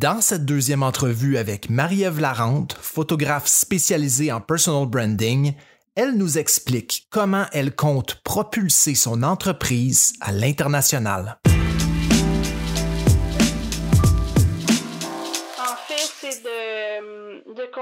Dans 0.00 0.20
cette 0.20 0.44
deuxième 0.44 0.84
entrevue 0.84 1.38
avec 1.38 1.70
Marie-Ève 1.70 2.20
Larente, 2.20 2.78
photographe 2.80 3.48
spécialisée 3.48 4.30
en 4.30 4.40
personal 4.40 4.86
branding, 4.86 5.54
elle 5.96 6.16
nous 6.16 6.38
explique 6.38 7.08
comment 7.10 7.46
elle 7.50 7.74
compte 7.74 8.20
propulser 8.22 8.94
son 8.94 9.24
entreprise 9.24 10.12
à 10.20 10.30
l'international. 10.30 11.40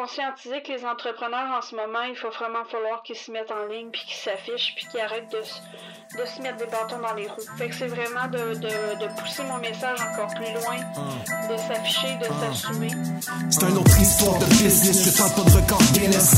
Conscientiser 0.07 0.63
que 0.63 0.73
les 0.73 0.85
entrepreneurs 0.85 1.51
en 1.59 1.63
ce 1.63 1.75
moment, 1.75 2.03
il 2.09 2.17
faut 2.17 2.31
vraiment 2.31 2.65
falloir 2.71 3.03
qu'ils 3.03 3.17
se 3.17 3.31
mettent 3.33 3.51
en 3.51 3.67
ligne, 3.67 3.89
puis 3.91 4.03
qu'ils 4.07 4.17
s'affichent, 4.17 4.75
puis 4.77 4.87
qu'ils 4.87 5.01
arrêtent 5.01 5.31
de, 5.33 5.43
se- 5.43 6.17
de 6.21 6.25
se 6.27 6.41
mettre 6.43 6.59
des 6.59 6.67
bâtons 6.67 7.01
dans 7.03 7.15
les 7.15 7.27
roues. 7.27 7.43
Fait 7.59 7.69
que 7.69 7.75
c'est 7.75 7.89
vraiment 7.89 8.27
de, 8.31 8.55
de, 8.55 9.01
de 9.03 9.21
pousser 9.21 9.43
mon 9.43 9.59
message 9.59 9.99
encore 10.01 10.33
plus 10.35 10.53
loin, 10.55 10.77
de 11.51 11.57
s'afficher, 11.57 12.15
de 12.23 12.29
s'assumer. 12.41 12.91
C'est 13.51 13.63
une 13.69 13.79
autre 13.79 13.99
histoire 14.01 14.39
de 14.39 14.45
business, 14.47 15.05
je 15.11 15.17
tente 15.19 15.35
pas 15.35 15.51
de 15.51 15.57
record 15.57 15.83
Guinness 15.93 16.35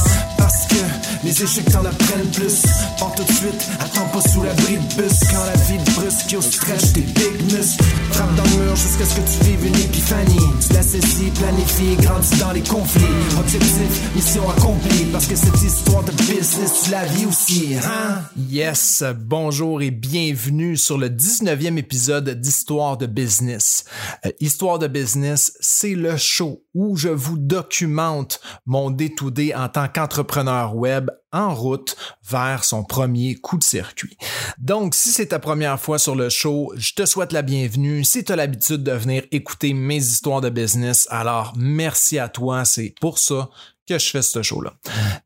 Parce 0.49 0.67
que 0.67 1.27
les 1.27 1.43
échecs 1.43 1.71
t'en 1.71 1.85
apprennent 1.85 2.31
plus. 2.33 2.63
Pas 2.99 3.13
tout 3.15 3.23
de 3.23 3.33
suite, 3.33 3.69
attends 3.81 4.09
pas 4.09 4.27
sous 4.27 4.43
l'abri 4.43 4.79
de 4.79 4.95
bus. 4.95 5.21
Quand 5.31 5.45
la 5.45 5.53
vie 5.65 5.85
te 5.85 5.91
brusque, 5.91 6.33
yo 6.33 6.41
stretch 6.41 6.95
tes 6.95 7.03
big 7.03 7.53
muscles 7.53 7.85
Frappe 8.13 8.35
dans 8.35 8.45
le 8.45 8.65
mur 8.65 8.75
jusqu'à 8.75 9.05
ce 9.05 9.17
que 9.17 9.21
tu 9.21 9.45
vives 9.45 9.67
une 9.67 9.75
épiphanie. 9.75 10.49
Tu 10.67 10.73
l'assaisies, 10.73 11.31
planifie, 11.39 11.97
grandis 11.97 12.39
dans 12.39 12.53
les 12.53 12.63
conflits. 12.63 13.05
Objectif, 13.39 14.15
mission 14.15 14.49
accomplie. 14.49 15.05
Parce 15.13 15.27
que 15.27 15.37
cette 15.37 15.63
histoire 15.63 16.03
de 16.05 16.13
business, 16.13 16.83
tu 16.83 16.91
la 16.93 17.05
vis 17.05 17.27
aussi, 17.27 17.75
hein? 17.85 18.23
Yes, 18.49 19.05
bonjour 19.19 19.83
et 19.83 19.91
bienvenue 19.91 20.79
sur 20.79 20.97
le 20.97 21.11
19e 21.11 21.77
épisode 21.77 22.41
d'Histoire 22.41 22.97
de 22.97 23.05
business. 23.05 23.85
Euh, 24.25 24.31
Histoire 24.41 24.79
de 24.79 24.87
business, 24.87 25.53
c'est 25.61 25.95
le 25.95 26.17
show 26.17 26.65
où 26.73 26.97
je 26.97 27.09
vous 27.11 27.37
documente 27.37 28.41
mon 28.65 28.91
day-to-day 28.91 29.55
en 29.55 29.69
tant 29.69 29.89
qu'entrepreneur 29.89 30.38
web 30.75 31.11
en 31.33 31.55
route 31.55 31.97
vers 32.29 32.65
son 32.65 32.85
premier 32.85 33.35
coup 33.35 33.59
de 33.59 33.65
circuit. 33.65 34.17
Donc, 34.59 34.95
si 34.95 35.11
c'est 35.11 35.27
ta 35.27 35.39
première 35.39 35.79
fois 35.81 35.99
sur 35.99 36.15
le 36.15 36.29
show, 36.29 36.73
je 36.77 36.93
te 36.95 37.07
souhaite 37.07 37.33
la 37.33 37.43
bienvenue. 37.43 38.05
Si 38.05 38.25
tu 38.25 38.33
as 38.33 38.37
l'habitude 38.37 38.83
de 38.83 38.93
venir 38.93 39.23
écouter 39.31 39.75
mes 39.75 39.97
histoires 39.97 40.41
de 40.41 40.51
business, 40.51 41.07
alors 41.11 41.53
merci 41.57 42.19
à 42.19 42.29
toi. 42.29 42.65
C'est 42.65 42.95
pour 43.01 43.19
ça 43.19 43.51
que 43.87 43.99
je 43.99 44.11
fais 44.11 44.23
ce 44.23 44.43
show-là. 44.43 44.75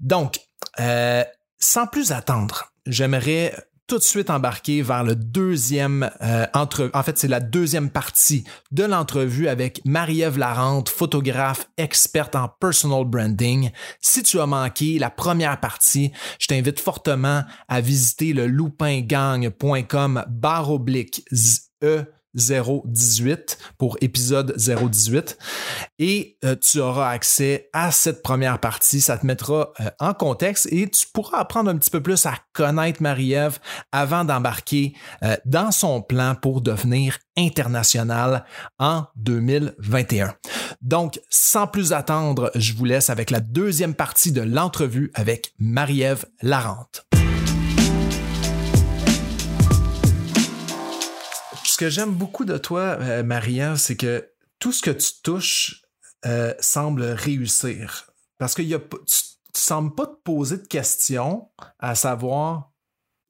Donc, 0.01 0.41
euh, 0.81 1.25
sans 1.59 1.87
plus 1.87 2.13
attendre, 2.13 2.73
j'aimerais 2.87 3.55
tout 3.93 3.98
de 3.98 4.05
suite 4.05 4.31
embarquer 4.31 4.81
vers 4.81 5.05
le 5.05 5.15
deuxième 5.15 6.11
euh, 6.23 6.47
entre 6.55 6.91
en 6.95 7.03
fait 7.03 7.19
c'est 7.19 7.29
la 7.29 7.41
deuxième 7.41 7.91
partie 7.91 8.43
de 8.71 8.85
l'entrevue 8.85 9.48
avec 9.48 9.83
Marie-Ève 9.85 10.39
Larente, 10.39 10.89
photographe 10.89 11.69
experte 11.77 12.35
en 12.35 12.48
personal 12.48 13.05
branding. 13.05 13.70
Si 14.01 14.23
tu 14.23 14.41
as 14.41 14.47
manqué 14.47 14.98
la 14.98 15.11
première 15.11 15.61
partie, 15.61 16.11
je 16.39 16.47
t'invite 16.47 16.81
fortement 16.81 17.43
à 17.69 17.83
visiter 17.83 18.33
le 18.33 18.47
loupingang.com 18.47 20.25
barre 20.27 20.79
E 21.85 22.07
018 22.35 23.59
pour 23.79 23.97
épisode 24.01 24.55
018 24.57 25.39
et 25.99 26.39
euh, 26.45 26.57
tu 26.57 26.81
auras 26.81 27.11
accès 27.11 27.69
à 27.73 27.91
cette 27.91 28.23
première 28.23 28.59
partie. 28.59 29.01
Ça 29.01 29.19
te 29.19 29.27
mettra 29.27 29.73
euh, 29.81 29.91
en 30.01 30.15
contexte 30.15 30.69
et 30.71 30.89
tu 30.89 31.07
pourras 31.13 31.39
apprendre 31.39 31.71
un 31.71 31.77
petit 31.77 31.91
peu 31.91 32.03
plus 32.03 32.27
à 32.27 32.35
connaître 32.53 33.03
Marie-Ève 33.03 33.59
avant 33.93 34.25
d'embarquer 34.25 34.95
euh, 35.23 35.37
dans 35.45 35.71
son 35.71 36.03
plan 36.03 36.35
pour 36.35 36.61
devenir 36.61 37.19
international 37.37 38.45
en 38.79 39.05
2021. 39.17 40.35
Donc, 40.81 41.21
sans 41.31 41.67
plus 41.67 41.93
attendre, 41.93 42.51
je 42.55 42.73
vous 42.75 42.85
laisse 42.85 43.11
avec 43.11 43.31
la 43.31 43.41
deuxième 43.41 43.95
partie 43.95 44.33
de 44.33 44.43
l'entrevue 44.43 45.11
avec 45.15 45.55
Marie-Ève 45.59 46.25
Larente. 46.43 47.07
Que 51.83 51.91
j'aime 51.91 52.13
beaucoup 52.13 52.45
de 52.45 52.59
toi, 52.59 52.97
euh, 53.01 53.25
Marie-Ève, 53.25 53.75
c'est 53.75 53.97
que 53.97 54.31
tout 54.61 54.70
ce 54.70 54.83
que 54.83 54.93
tu 54.93 55.11
touches 55.25 55.83
euh, 56.25 56.55
semble 56.61 57.03
réussir. 57.03 58.09
Parce 58.39 58.55
que 58.55 58.63
y 58.63 58.73
a, 58.73 58.79
tu, 58.79 58.87
tu 59.07 59.61
sembles 59.61 59.92
pas 59.97 60.07
te 60.07 60.15
poser 60.23 60.59
de 60.59 60.67
questions 60.69 61.48
à 61.81 61.97
savoir 61.97 62.71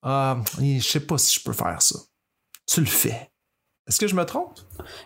Ah, 0.03 0.37
je 0.61 0.81
sais 0.81 1.01
pas 1.01 1.17
si 1.17 1.33
je 1.41 1.43
peux 1.43 1.55
faire 1.55 1.81
ça. 1.81 1.99
Tu 2.67 2.81
le 2.81 2.87
fais. 2.87 3.31
Est-ce 3.89 3.99
que 3.99 4.07
je 4.07 4.15
me 4.15 4.25
trompe? 4.27 4.61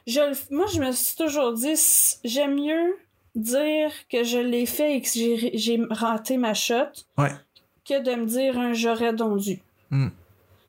Je, 0.08 0.20
moi, 0.52 0.66
je 0.74 0.80
me 0.80 0.90
suis 0.90 1.14
toujours 1.16 1.52
dit, 1.52 1.74
j'aime 2.24 2.56
mieux 2.56 2.96
dire 3.36 3.92
que 4.10 4.24
je 4.24 4.38
l'ai 4.38 4.66
fait 4.66 4.96
et 4.96 5.02
que 5.02 5.08
j'ai 5.08 5.80
raté 5.90 6.36
ma 6.36 6.52
shot 6.54 6.90
Ouais. 7.16 7.30
que 7.84 8.02
de 8.02 8.10
me 8.16 8.26
dire 8.26 8.58
un 8.58 8.72
j'aurais 8.72 9.12
donc 9.12 9.38
dû. 9.38 9.62
Hmm. 9.90 10.08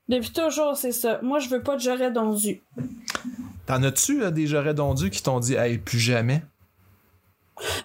Depuis 0.10 0.32
toujours, 0.32 0.78
c'est 0.78 0.92
ça. 0.92 1.20
Moi, 1.22 1.40
je 1.40 1.50
veux 1.50 1.62
pas 1.62 1.76
de 1.76 1.82
j'aurais 1.82 2.12
donc 2.12 2.36
dû. 2.38 2.62
T'en 3.66 3.84
as-tu 3.84 4.24
euh, 4.24 4.32
des 4.32 4.48
j'aurais 4.48 4.74
dondus 4.74 5.10
qui 5.10 5.22
t'ont 5.22 5.40
dit 5.40 5.56
Hey, 5.56 5.78
plus 5.78 6.00
jamais? 6.00 6.42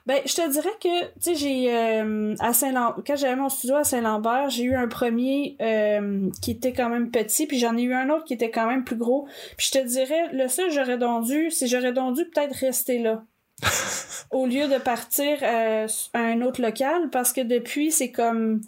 Ben, 0.06 0.20
je 0.26 0.34
te 0.34 0.50
dirais 0.50 0.74
que, 0.80 1.04
tu 1.04 1.10
sais, 1.20 1.34
j'ai. 1.34 1.74
euh, 1.74 2.34
à 2.40 2.52
Saint 2.52 2.94
quand 3.06 3.16
j'avais 3.16 3.36
mon 3.36 3.48
studio 3.48 3.76
à 3.76 3.84
Saint-Lambert, 3.84 4.50
j'ai 4.50 4.64
eu 4.64 4.74
un 4.74 4.86
premier 4.86 5.56
euh, 5.60 6.28
qui 6.42 6.50
était 6.50 6.72
quand 6.72 6.90
même 6.90 7.10
petit, 7.10 7.46
puis 7.46 7.58
j'en 7.58 7.76
ai 7.76 7.82
eu 7.82 7.94
un 7.94 8.10
autre 8.10 8.24
qui 8.24 8.34
était 8.34 8.50
quand 8.50 8.66
même 8.66 8.84
plus 8.84 8.96
gros. 8.96 9.26
Puis 9.56 9.68
je 9.72 9.78
te 9.78 9.84
dirais, 9.86 10.28
le 10.32 10.48
seul 10.48 10.70
j'aurais 10.70 10.98
donc 10.98 11.24
dû, 11.24 11.50
c'est 11.50 11.66
j'aurais 11.66 11.92
donc 11.92 12.16
dû 12.16 12.24
peut-être 12.26 12.54
rester 12.56 12.98
là. 12.98 13.24
au 14.30 14.46
lieu 14.46 14.66
de 14.68 14.78
partir 14.78 15.38
euh, 15.42 15.86
à 16.12 16.18
un 16.18 16.42
autre 16.42 16.60
local, 16.60 17.10
parce 17.10 17.32
que 17.32 17.40
depuis, 17.40 17.90
c'est 17.92 18.10
comme. 18.10 18.60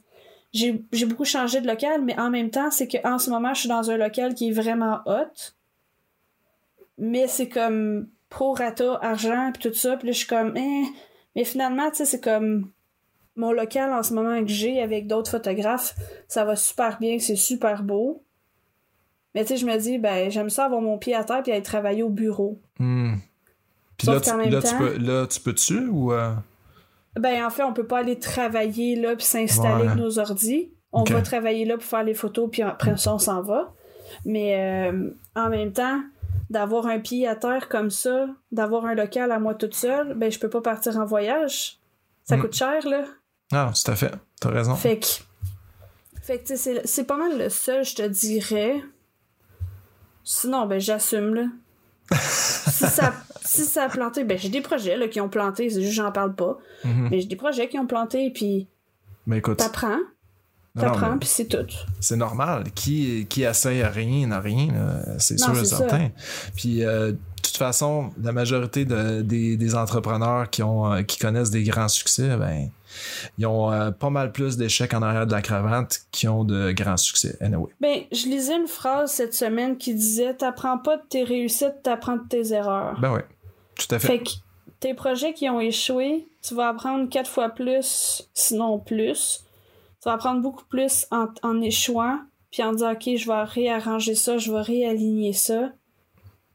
J'ai 0.54 0.84
j'ai 0.92 1.04
beaucoup 1.04 1.24
changé 1.24 1.60
de 1.60 1.66
local, 1.66 2.02
mais 2.02 2.18
en 2.18 2.30
même 2.30 2.50
temps, 2.50 2.70
c'est 2.70 2.88
qu'en 2.88 3.18
ce 3.18 3.28
moment, 3.28 3.52
je 3.52 3.60
suis 3.60 3.68
dans 3.68 3.90
un 3.90 3.96
local 3.96 4.34
qui 4.34 4.48
est 4.48 4.52
vraiment 4.52 5.00
hot. 5.04 5.52
Mais 6.96 7.26
c'est 7.26 7.48
comme 7.48 8.08
pro 8.30 8.52
rata, 8.52 8.98
argent, 9.02 9.50
puis 9.52 9.68
tout 9.68 9.76
ça. 9.76 9.96
Puis 9.96 10.06
là, 10.06 10.12
je 10.12 10.18
suis 10.18 10.26
comme, 10.28 10.56
eh. 10.56 10.84
Mais 11.34 11.44
finalement, 11.44 11.90
tu 11.90 11.96
sais, 11.96 12.04
c'est 12.04 12.20
comme 12.20 12.70
mon 13.36 13.52
local 13.52 13.92
en 13.92 14.04
ce 14.04 14.14
moment 14.14 14.40
que 14.40 14.50
j'ai 14.50 14.80
avec 14.80 15.08
d'autres 15.08 15.30
photographes, 15.30 15.94
ça 16.28 16.44
va 16.44 16.54
super 16.54 16.98
bien, 17.00 17.18
c'est 17.18 17.36
super 17.36 17.82
beau. 17.82 18.22
Mais 19.34 19.42
tu 19.42 19.48
sais, 19.48 19.56
je 19.56 19.66
me 19.66 19.76
dis, 19.76 19.98
ben, 19.98 20.30
j'aime 20.30 20.50
ça 20.50 20.66
avoir 20.66 20.80
mon 20.80 20.98
pied 20.98 21.14
à 21.14 21.24
terre 21.24 21.42
puis 21.42 21.50
aller 21.50 21.62
travailler 21.62 22.04
au 22.04 22.10
bureau. 22.10 22.60
Hmm. 22.78 23.16
Puis 23.96 24.06
là, 24.06 24.20
tu, 24.20 24.30
là, 24.30 24.62
tu 24.62 24.76
peux, 24.76 24.96
là, 24.98 25.26
tu 25.26 25.40
peux-tu 25.40 25.86
ou. 25.88 26.12
euh, 26.12 26.32
Ben, 27.16 27.44
en 27.44 27.50
fait, 27.50 27.62
on 27.62 27.72
peut 27.72 27.86
pas 27.86 27.98
aller 27.98 28.18
travailler 28.18 28.96
là 28.96 29.14
puis 29.16 29.24
s'installer 29.24 29.84
avec 29.86 29.96
nos 29.96 30.18
ordis. 30.18 30.70
On 30.92 31.04
va 31.04 31.22
travailler 31.22 31.64
là 31.64 31.74
pour 31.76 31.84
faire 31.84 32.04
les 32.04 32.14
photos 32.14 32.48
puis 32.50 32.62
après 32.62 32.96
ça, 32.96 33.14
on 33.14 33.18
s'en 33.18 33.42
va. 33.42 33.72
Mais 34.24 34.56
euh, 34.90 35.10
en 35.34 35.48
même 35.48 35.72
temps, 35.72 36.00
d'avoir 36.50 36.86
un 36.86 36.98
pied 37.00 37.26
à 37.26 37.34
terre 37.36 37.68
comme 37.68 37.90
ça, 37.90 38.26
d'avoir 38.52 38.84
un 38.86 38.94
local 38.94 39.32
à 39.32 39.38
moi 39.38 39.54
toute 39.54 39.74
seule, 39.74 40.14
ben, 40.14 40.30
je 40.30 40.38
peux 40.38 40.50
pas 40.50 40.60
partir 40.60 40.96
en 40.98 41.04
voyage. 41.04 41.78
Ça 42.24 42.36
Mm. 42.36 42.40
coûte 42.40 42.54
cher, 42.54 42.86
là. 42.88 43.04
Ah, 43.52 43.70
tout 43.74 43.90
à 43.90 43.94
fait. 43.96 44.12
T'as 44.40 44.50
raison. 44.50 44.74
Fait 44.74 44.98
que, 44.98 45.06
fait 46.22 46.38
que 46.38 46.46
tu 46.46 46.56
sais, 46.56 46.56
c'est- 46.56 46.86
c'est 46.86 47.04
pas 47.04 47.16
mal 47.16 47.38
le 47.38 47.48
seul, 47.48 47.84
je 47.84 47.94
te 47.96 48.02
dirais. 48.02 48.82
Sinon, 50.22 50.66
ben, 50.66 50.80
j'assume, 50.80 51.34
là. 51.34 51.44
Si, 52.12 52.86
ça, 52.86 53.14
si 53.44 53.64
ça 53.64 53.84
a 53.84 53.88
planté, 53.88 54.24
ben, 54.24 54.38
j'ai 54.38 54.48
des 54.48 54.60
projets, 54.60 54.96
là, 54.96 55.08
qui 55.08 55.20
ont 55.20 55.28
planté, 55.28 55.70
c'est 55.70 55.80
juste 55.80 55.96
que 55.96 56.02
j'en 56.02 56.12
parle 56.12 56.34
pas. 56.34 56.58
Mhm. 56.84 57.08
Mais 57.10 57.20
j'ai 57.20 57.26
des 57.26 57.36
projets 57.36 57.68
qui 57.68 57.78
ont 57.78 57.86
planté, 57.86 58.30
puis 58.30 58.68
Mais 59.26 59.38
écoute, 59.38 59.58
t'apprends, 59.58 59.98
t'apprends, 60.78 61.18
puis 61.18 61.28
c'est 61.28 61.46
tout. 61.46 61.66
c'est 62.00 62.16
normal. 62.16 62.64
Qui, 62.74 63.26
qui 63.28 63.42
essaye 63.42 63.82
à 63.82 63.90
rien 63.90 64.26
n'a 64.26 64.40
rien, 64.40 64.68
c'est 65.18 65.38
sûr 65.38 65.58
et 65.58 65.64
certain. 65.64 66.10
Puis, 66.56 66.84
euh, 66.84 67.12
toute 67.54 67.66
façon, 67.66 68.10
la 68.20 68.32
majorité 68.32 68.84
de- 68.84 69.22
des, 69.22 69.56
des 69.56 69.74
entrepreneurs 69.74 70.50
qui, 70.50 70.62
ont, 70.62 70.92
euh, 70.92 71.02
qui 71.02 71.18
connaissent 71.18 71.50
des 71.50 71.62
grands 71.62 71.88
succès, 71.88 72.36
ben, 72.36 72.68
ils 73.38 73.46
ont 73.46 73.70
euh, 73.72 73.90
pas 73.90 74.10
mal 74.10 74.32
plus 74.32 74.56
d'échecs 74.56 74.92
en 74.94 75.02
arrière 75.02 75.26
de 75.26 75.32
la 75.32 75.40
cravate 75.42 76.00
qui 76.10 76.26
ont 76.28 76.44
de 76.44 76.72
grands 76.72 76.96
succès. 76.96 77.36
Anyway. 77.40 77.70
Ben, 77.80 78.00
je 78.12 78.26
lisais 78.26 78.56
une 78.56 78.66
phrase 78.66 79.12
cette 79.12 79.34
semaine 79.34 79.76
qui 79.76 79.94
disait 79.94 80.34
T'apprends 80.34 80.78
pas 80.78 80.96
de 80.96 81.02
tes 81.08 81.22
réussites, 81.24 81.82
t'apprends 81.82 82.16
de 82.16 82.26
tes 82.28 82.52
erreurs. 82.52 82.98
Ben 83.00 83.12
ouais, 83.12 83.24
tout 83.78 83.92
à 83.94 83.98
fait. 83.98 84.06
Fait 84.08 84.18
que 84.18 84.30
tes 84.80 84.94
projets 84.94 85.32
qui 85.32 85.48
ont 85.48 85.60
échoué, 85.60 86.26
tu 86.42 86.54
vas 86.54 86.68
apprendre 86.68 87.08
quatre 87.08 87.30
fois 87.30 87.48
plus, 87.50 88.28
sinon 88.34 88.78
plus. 88.78 89.44
Tu 90.02 90.08
vas 90.08 90.14
apprendre 90.14 90.42
beaucoup 90.42 90.64
plus 90.66 91.06
en, 91.10 91.28
en 91.42 91.60
échouant, 91.62 92.18
puis 92.50 92.62
en 92.62 92.72
disant 92.72 92.92
Ok, 92.92 93.08
je 93.16 93.26
vais 93.26 93.42
réarranger 93.44 94.14
ça, 94.14 94.38
je 94.38 94.52
vais 94.52 94.60
réaligner 94.60 95.32
ça, 95.32 95.70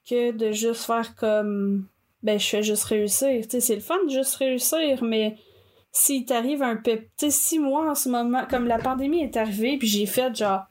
que 0.09 0.31
de 0.31 0.51
juste 0.51 0.85
faire 0.85 1.15
comme 1.15 1.85
Ben, 2.23 2.39
je 2.39 2.47
fais 2.47 2.63
juste 2.63 2.85
réussir. 2.85 3.43
Tu 3.43 3.51
sais, 3.51 3.59
c'est 3.59 3.75
le 3.75 3.81
fun 3.81 3.97
de 4.05 4.11
juste 4.11 4.35
réussir, 4.35 5.03
mais 5.03 5.37
s'il 5.91 6.25
t'arrive 6.25 6.63
un 6.63 6.75
peu. 6.75 6.97
Tu 6.97 7.07
sais, 7.17 7.31
si 7.31 7.59
moi 7.59 7.91
en 7.91 7.95
ce 7.95 8.09
moment, 8.09 8.45
comme 8.49 8.67
la 8.67 8.79
pandémie 8.79 9.23
est 9.23 9.37
arrivée, 9.37 9.77
puis 9.77 9.87
j'ai 9.87 10.05
fait 10.05 10.35
genre 10.35 10.63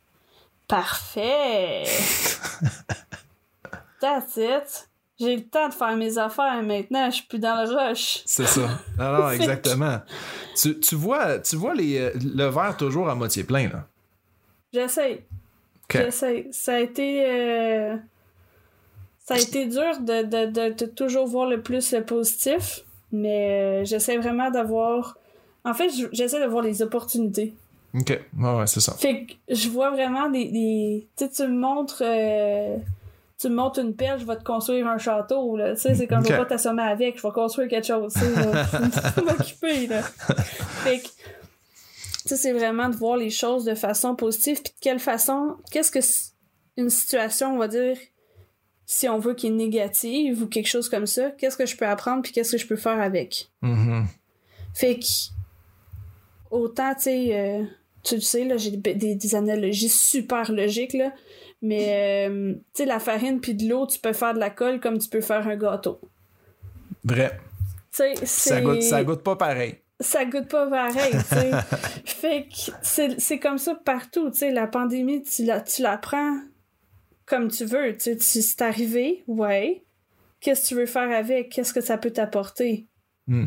Parfait! 0.66 1.84
That's 4.00 4.36
it! 4.36 4.88
j'ai 5.18 5.36
le 5.36 5.42
temps 5.42 5.68
de 5.68 5.74
faire 5.74 5.96
mes 5.96 6.16
affaires 6.18 6.62
maintenant, 6.62 7.10
je 7.10 7.16
suis 7.16 7.26
plus 7.26 7.38
dans 7.38 7.62
le 7.62 7.74
rush. 7.74 8.22
C'est 8.24 8.46
ça. 8.46 8.80
Non, 8.98 9.30
exactement. 9.30 10.00
tu, 10.56 10.78
tu, 10.78 10.94
vois, 10.94 11.38
tu 11.40 11.56
vois 11.56 11.74
les, 11.74 11.98
euh, 11.98 12.10
le 12.14 12.46
verre 12.46 12.76
toujours 12.76 13.08
à 13.08 13.14
moitié 13.14 13.44
plein, 13.44 13.68
là. 13.68 13.86
J'essaie. 14.72 15.26
J'essaie. 15.90 16.48
Ça 16.52 16.74
a 16.74 16.80
été. 16.80 17.24
Euh, 17.26 17.96
ça 19.28 19.34
a 19.34 19.38
été 19.38 19.66
dur 19.66 20.00
de, 20.00 20.22
de, 20.22 20.70
de, 20.72 20.86
toujours 20.86 21.26
voir 21.26 21.46
le 21.50 21.60
plus 21.60 21.92
le 21.92 22.02
positif, 22.02 22.80
mais 23.12 23.82
euh, 23.82 23.84
j'essaie 23.84 24.16
vraiment 24.16 24.50
d'avoir. 24.50 25.18
En 25.64 25.74
fait, 25.74 25.90
j'essaie 26.12 26.40
de 26.40 26.46
voir 26.46 26.62
les 26.62 26.80
opportunités. 26.80 27.54
Ok, 27.94 28.08
ouais, 28.38 28.66
c'est 28.66 28.80
ça. 28.80 28.94
Fait 28.94 29.26
que 29.26 29.34
je 29.54 29.68
vois 29.68 29.90
vraiment 29.90 30.30
des. 30.30 30.46
des... 30.46 31.06
Tu 31.16 31.26
sais, 31.26 31.30
tu 31.30 31.42
me 31.42 31.58
montres 31.58 32.02
tu 33.38 33.50
me 33.50 33.54
montes 33.54 33.78
une 33.78 33.94
pelle, 33.94 34.18
je 34.18 34.24
vais 34.24 34.36
te 34.36 34.42
construire 34.42 34.86
un 34.88 34.96
château, 34.96 35.56
là. 35.56 35.74
Tu 35.74 35.82
sais, 35.82 35.94
c'est 35.94 36.06
comme 36.06 36.24
je 36.24 36.30
vais 36.30 36.38
pas 36.38 36.46
t'assommer 36.46 36.82
avec, 36.82 37.18
je 37.18 37.22
vais 37.22 37.32
construire 37.32 37.68
quelque 37.68 37.86
chose, 37.86 38.14
tu 38.14 38.20
sais, 38.20 39.22
m'occuper, 39.22 39.86
là. 39.88 40.00
Fait 40.02 41.00
que, 41.00 41.04
tu 41.04 41.10
sais, 42.24 42.36
c'est 42.36 42.52
vraiment 42.54 42.88
de 42.88 42.96
voir 42.96 43.18
les 43.18 43.30
choses 43.30 43.66
de 43.66 43.74
façon 43.74 44.16
positive, 44.16 44.62
puis 44.62 44.72
de 44.72 44.80
quelle 44.80 44.98
façon, 44.98 45.56
qu'est-ce 45.70 45.92
que 45.92 46.00
une 46.78 46.90
situation, 46.90 47.54
on 47.54 47.58
va 47.58 47.68
dire, 47.68 47.96
si 48.90 49.06
on 49.06 49.18
veut 49.18 49.34
qu'il 49.34 49.52
est 49.52 49.54
négative 49.54 50.42
ou 50.42 50.46
quelque 50.46 50.66
chose 50.66 50.88
comme 50.88 51.06
ça, 51.06 51.30
qu'est-ce 51.32 51.58
que 51.58 51.66
je 51.66 51.76
peux 51.76 51.86
apprendre, 51.86 52.22
puis 52.22 52.32
qu'est-ce 52.32 52.52
que 52.52 52.58
je 52.58 52.66
peux 52.66 52.76
faire 52.76 52.98
avec? 53.02 53.50
Mm-hmm. 53.62 54.04
Fait 54.72 54.98
que, 54.98 55.04
autant, 56.50 56.94
tu 56.94 57.02
sais, 57.02 57.38
euh, 57.38 57.64
tu 58.02 58.14
le 58.14 58.22
sais, 58.22 58.44
là, 58.44 58.56
j'ai 58.56 58.70
des, 58.70 59.14
des, 59.14 59.34
analogies 59.34 59.90
super 59.90 60.50
logiques, 60.50 60.94
là. 60.94 61.12
Mais, 61.60 62.28
euh, 62.30 62.54
tu 62.54 62.60
sais, 62.72 62.86
la 62.86 62.98
farine 62.98 63.40
puis 63.40 63.52
de 63.52 63.68
l'eau, 63.68 63.86
tu 63.86 63.98
peux 63.98 64.14
faire 64.14 64.32
de 64.32 64.38
la 64.38 64.48
colle 64.48 64.80
comme 64.80 64.98
tu 64.98 65.10
peux 65.10 65.20
faire 65.20 65.46
un 65.46 65.56
gâteau. 65.56 66.00
Vrai. 67.04 67.38
Ça 67.90 68.62
goûte, 68.62 68.82
ça 68.82 69.04
goûte 69.04 69.22
pas 69.22 69.36
pareil. 69.36 69.74
Ça 70.00 70.24
goûte 70.24 70.48
pas 70.48 70.66
pareil, 70.66 71.12
tu 71.12 71.36
sais. 71.36 71.50
fait 72.06 72.46
que 72.48 73.12
c'est 73.18 73.38
comme 73.38 73.58
ça 73.58 73.74
partout, 73.74 74.30
tu 74.30 74.38
sais. 74.38 74.50
La 74.50 74.66
pandémie, 74.66 75.22
tu 75.22 75.44
la, 75.44 75.60
tu 75.60 75.82
la 75.82 75.98
prends 75.98 76.38
comme 77.28 77.48
tu 77.48 77.64
veux. 77.64 77.96
Tu 77.96 78.18
sais, 78.18 78.42
c'est 78.42 78.62
arrivé, 78.62 79.24
ouais. 79.26 79.84
Qu'est-ce 80.40 80.62
que 80.62 80.68
tu 80.68 80.74
veux 80.74 80.86
faire 80.86 81.10
avec? 81.16 81.50
Qu'est-ce 81.50 81.72
que 81.72 81.80
ça 81.80 81.98
peut 81.98 82.10
t'apporter? 82.10 82.86
Hmm. 83.26 83.46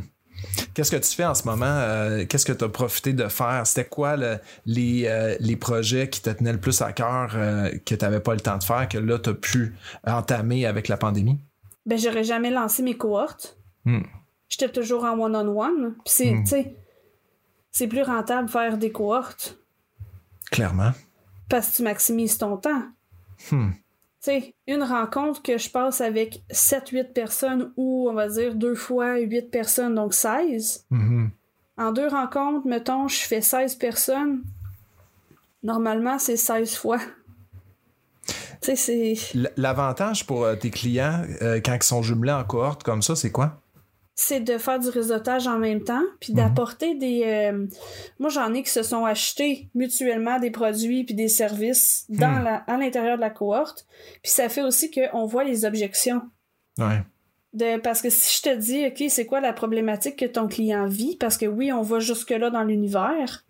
Qu'est-ce 0.73 0.91
que 0.91 0.97
tu 0.97 1.15
fais 1.15 1.25
en 1.25 1.35
ce 1.35 1.43
moment? 1.43 1.65
Euh, 1.65 2.25
qu'est-ce 2.25 2.45
que 2.45 2.53
tu 2.53 2.63
as 2.63 2.69
profité 2.69 3.13
de 3.13 3.27
faire? 3.27 3.65
C'était 3.65 3.87
quoi 3.87 4.15
les, 4.65 5.05
euh, 5.05 5.35
les, 5.39 5.55
projets 5.55 6.09
qui 6.09 6.21
te 6.21 6.29
tenaient 6.29 6.53
le 6.53 6.59
plus 6.59 6.81
à 6.81 6.93
cœur 6.93 7.31
euh, 7.35 7.69
que 7.85 7.95
tu 7.95 8.03
n'avais 8.03 8.19
pas 8.19 8.33
le 8.33 8.39
temps 8.39 8.57
de 8.57 8.63
faire, 8.63 8.87
que 8.87 8.97
là, 8.97 9.19
tu 9.19 9.29
as 9.29 9.33
pu 9.33 9.75
entamer 10.05 10.65
avec 10.65 10.87
la 10.87 10.97
pandémie? 10.97 11.39
Ben, 11.85 11.97
j'aurais 11.97 12.23
jamais 12.23 12.51
lancé 12.51 12.83
mes 12.83 12.95
cohortes. 12.95 13.57
Hmm. 13.85 14.03
J'étais 14.49 14.69
toujours 14.69 15.05
en 15.05 15.19
one-on-one. 15.19 15.95
c'est, 16.05 16.31
hmm. 16.31 16.45
c'est 17.71 17.87
plus 17.87 18.03
rentable 18.03 18.49
faire 18.49 18.77
des 18.77 18.91
cohortes. 18.91 19.57
Clairement. 20.51 20.91
Parce 21.49 21.71
que 21.71 21.77
tu 21.77 21.83
maximises 21.83 22.37
ton 22.37 22.57
temps. 22.57 22.83
Hmm 23.49 23.71
une 24.67 24.83
rencontre 24.83 25.41
que 25.41 25.57
je 25.57 25.69
passe 25.69 26.01
avec 26.01 26.43
7-8 26.51 27.13
personnes 27.13 27.71
ou 27.75 28.07
on 28.09 28.13
va 28.13 28.27
dire 28.27 28.55
deux 28.55 28.75
fois 28.75 29.17
8 29.17 29.49
personnes, 29.49 29.95
donc 29.95 30.13
16. 30.13 30.85
Mm-hmm. 30.91 31.29
En 31.77 31.91
deux 31.91 32.07
rencontres, 32.07 32.67
mettons, 32.67 33.07
je 33.07 33.19
fais 33.19 33.41
16 33.41 33.75
personnes. 33.75 34.43
Normalement, 35.63 36.19
c'est 36.19 36.37
16 36.37 36.75
fois. 36.75 36.99
L'avantage 39.57 40.27
pour 40.27 40.43
euh, 40.43 40.55
tes 40.55 40.69
clients, 40.69 41.23
euh, 41.41 41.59
quand 41.63 41.73
ils 41.73 41.83
sont 41.83 42.03
jumelés 42.03 42.31
en 42.31 42.43
cohorte 42.43 42.83
comme 42.83 43.01
ça, 43.01 43.15
c'est 43.15 43.31
quoi? 43.31 43.59
C'est 44.21 44.39
de 44.39 44.57
faire 44.57 44.77
du 44.77 44.89
réseautage 44.89 45.47
en 45.47 45.57
même 45.57 45.83
temps, 45.83 46.03
puis 46.19 46.31
d'apporter 46.31 46.93
des... 46.93 47.23
Euh, 47.25 47.65
moi, 48.19 48.29
j'en 48.29 48.53
ai 48.53 48.61
qui 48.61 48.69
se 48.69 48.83
sont 48.83 49.03
achetés 49.03 49.69
mutuellement 49.73 50.39
des 50.39 50.51
produits 50.51 51.03
puis 51.03 51.15
des 51.15 51.27
services 51.27 52.05
dans 52.07 52.39
hmm. 52.39 52.43
la, 52.43 52.55
à 52.67 52.77
l'intérieur 52.77 53.15
de 53.15 53.21
la 53.21 53.31
cohorte. 53.31 53.87
Puis 54.21 54.31
ça 54.31 54.47
fait 54.47 54.61
aussi 54.61 54.91
qu'on 54.91 55.25
voit 55.25 55.43
les 55.43 55.65
objections. 55.65 56.21
Ouais. 56.77 57.01
De, 57.53 57.79
parce 57.79 58.01
que 58.01 58.11
si 58.11 58.37
je 58.37 58.43
te 58.43 58.55
dis, 58.55 58.85
OK, 58.85 59.03
c'est 59.09 59.25
quoi 59.25 59.41
la 59.41 59.53
problématique 59.53 60.17
que 60.17 60.25
ton 60.25 60.47
client 60.47 60.87
vit, 60.87 61.17
parce 61.17 61.37
que 61.37 61.47
oui, 61.47 61.73
on 61.73 61.81
va 61.81 61.99
jusque-là 61.99 62.51
dans 62.51 62.63
l'univers. 62.63 63.43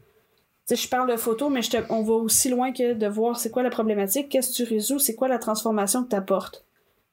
Tu 0.68 0.76
sais, 0.76 0.84
je 0.84 0.88
parle 0.88 1.12
de 1.12 1.18
photos, 1.18 1.52
mais 1.52 1.62
je 1.62 1.72
te, 1.72 1.78
on 1.90 2.02
va 2.02 2.14
aussi 2.14 2.50
loin 2.50 2.72
que 2.72 2.94
de 2.94 3.08
voir 3.08 3.38
c'est 3.38 3.52
quoi 3.52 3.62
la 3.62 3.70
problématique, 3.70 4.30
qu'est-ce 4.30 4.52
que 4.52 4.64
tu 4.64 4.74
résous, 4.74 5.00
c'est 5.00 5.16
quoi 5.16 5.28
la 5.28 5.38
transformation 5.38 6.04
que 6.04 6.10
tu 6.10 6.16
apportes. 6.16 6.66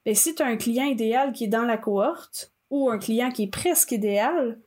Et 0.05 0.15
si 0.15 0.33
tu 0.33 0.41
as 0.41 0.45
un 0.45 0.55
client 0.55 0.85
idéal 0.85 1.33
qui 1.33 1.43
est 1.43 1.47
dans 1.49 1.65
la 1.65 1.77
cohorte, 1.77 2.53
ou 2.69 2.89
un 2.89 2.97
client 2.97 3.31
qui 3.31 3.43
est 3.43 3.51
presque 3.51 3.91
idéal, 3.91 4.57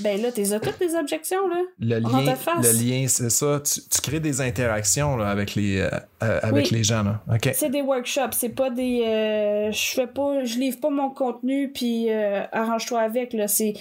ben 0.00 0.20
là, 0.20 0.32
t'es 0.32 0.44
toutes 0.58 0.80
les 0.80 0.94
objections, 0.94 1.46
là. 1.48 1.62
Le 1.78 1.98
lien, 1.98 2.34
le 2.62 2.72
lien, 2.84 3.06
c'est 3.08 3.30
ça. 3.30 3.60
Tu, 3.60 4.00
crées 4.02 4.20
des 4.20 4.40
interactions 4.40 5.16
là, 5.16 5.28
avec 5.28 5.54
les, 5.54 5.80
euh, 5.80 5.88
euh, 6.22 6.40
avec 6.42 6.70
les 6.70 6.82
gens, 6.82 7.02
là. 7.02 7.22
OK. 7.32 7.50
C'est 7.54 7.70
des 7.70 7.82
workshops, 7.82 8.32
c'est 8.32 8.48
pas 8.50 8.70
des. 8.70 9.02
Euh, 9.04 9.72
je 9.72 9.94
fais 9.94 10.06
pas. 10.06 10.44
Je 10.44 10.58
livre 10.58 10.80
pas 10.80 10.90
mon 10.90 11.10
contenu, 11.10 11.70
puis 11.72 12.10
arrange-toi 12.10 13.00
avec, 13.00 13.32
là. 13.32 13.48
C'est. 13.48 13.74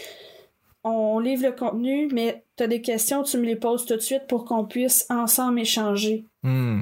On 0.86 1.19
livre 1.19 1.44
le 1.44 1.51
contenu, 1.54 2.09
mais 2.12 2.44
t'as 2.57 2.68
des 2.68 2.81
questions, 2.81 3.24
tu 3.24 3.38
me 3.38 3.45
les 3.45 3.56
poses 3.56 3.86
tout 3.86 3.95
de 3.95 4.01
suite 4.01 4.27
pour 4.27 4.44
qu'on 4.44 4.66
puisse 4.66 5.06
ensemble 5.09 5.62
échanger. 5.62 6.25
Hmm. 6.44 6.81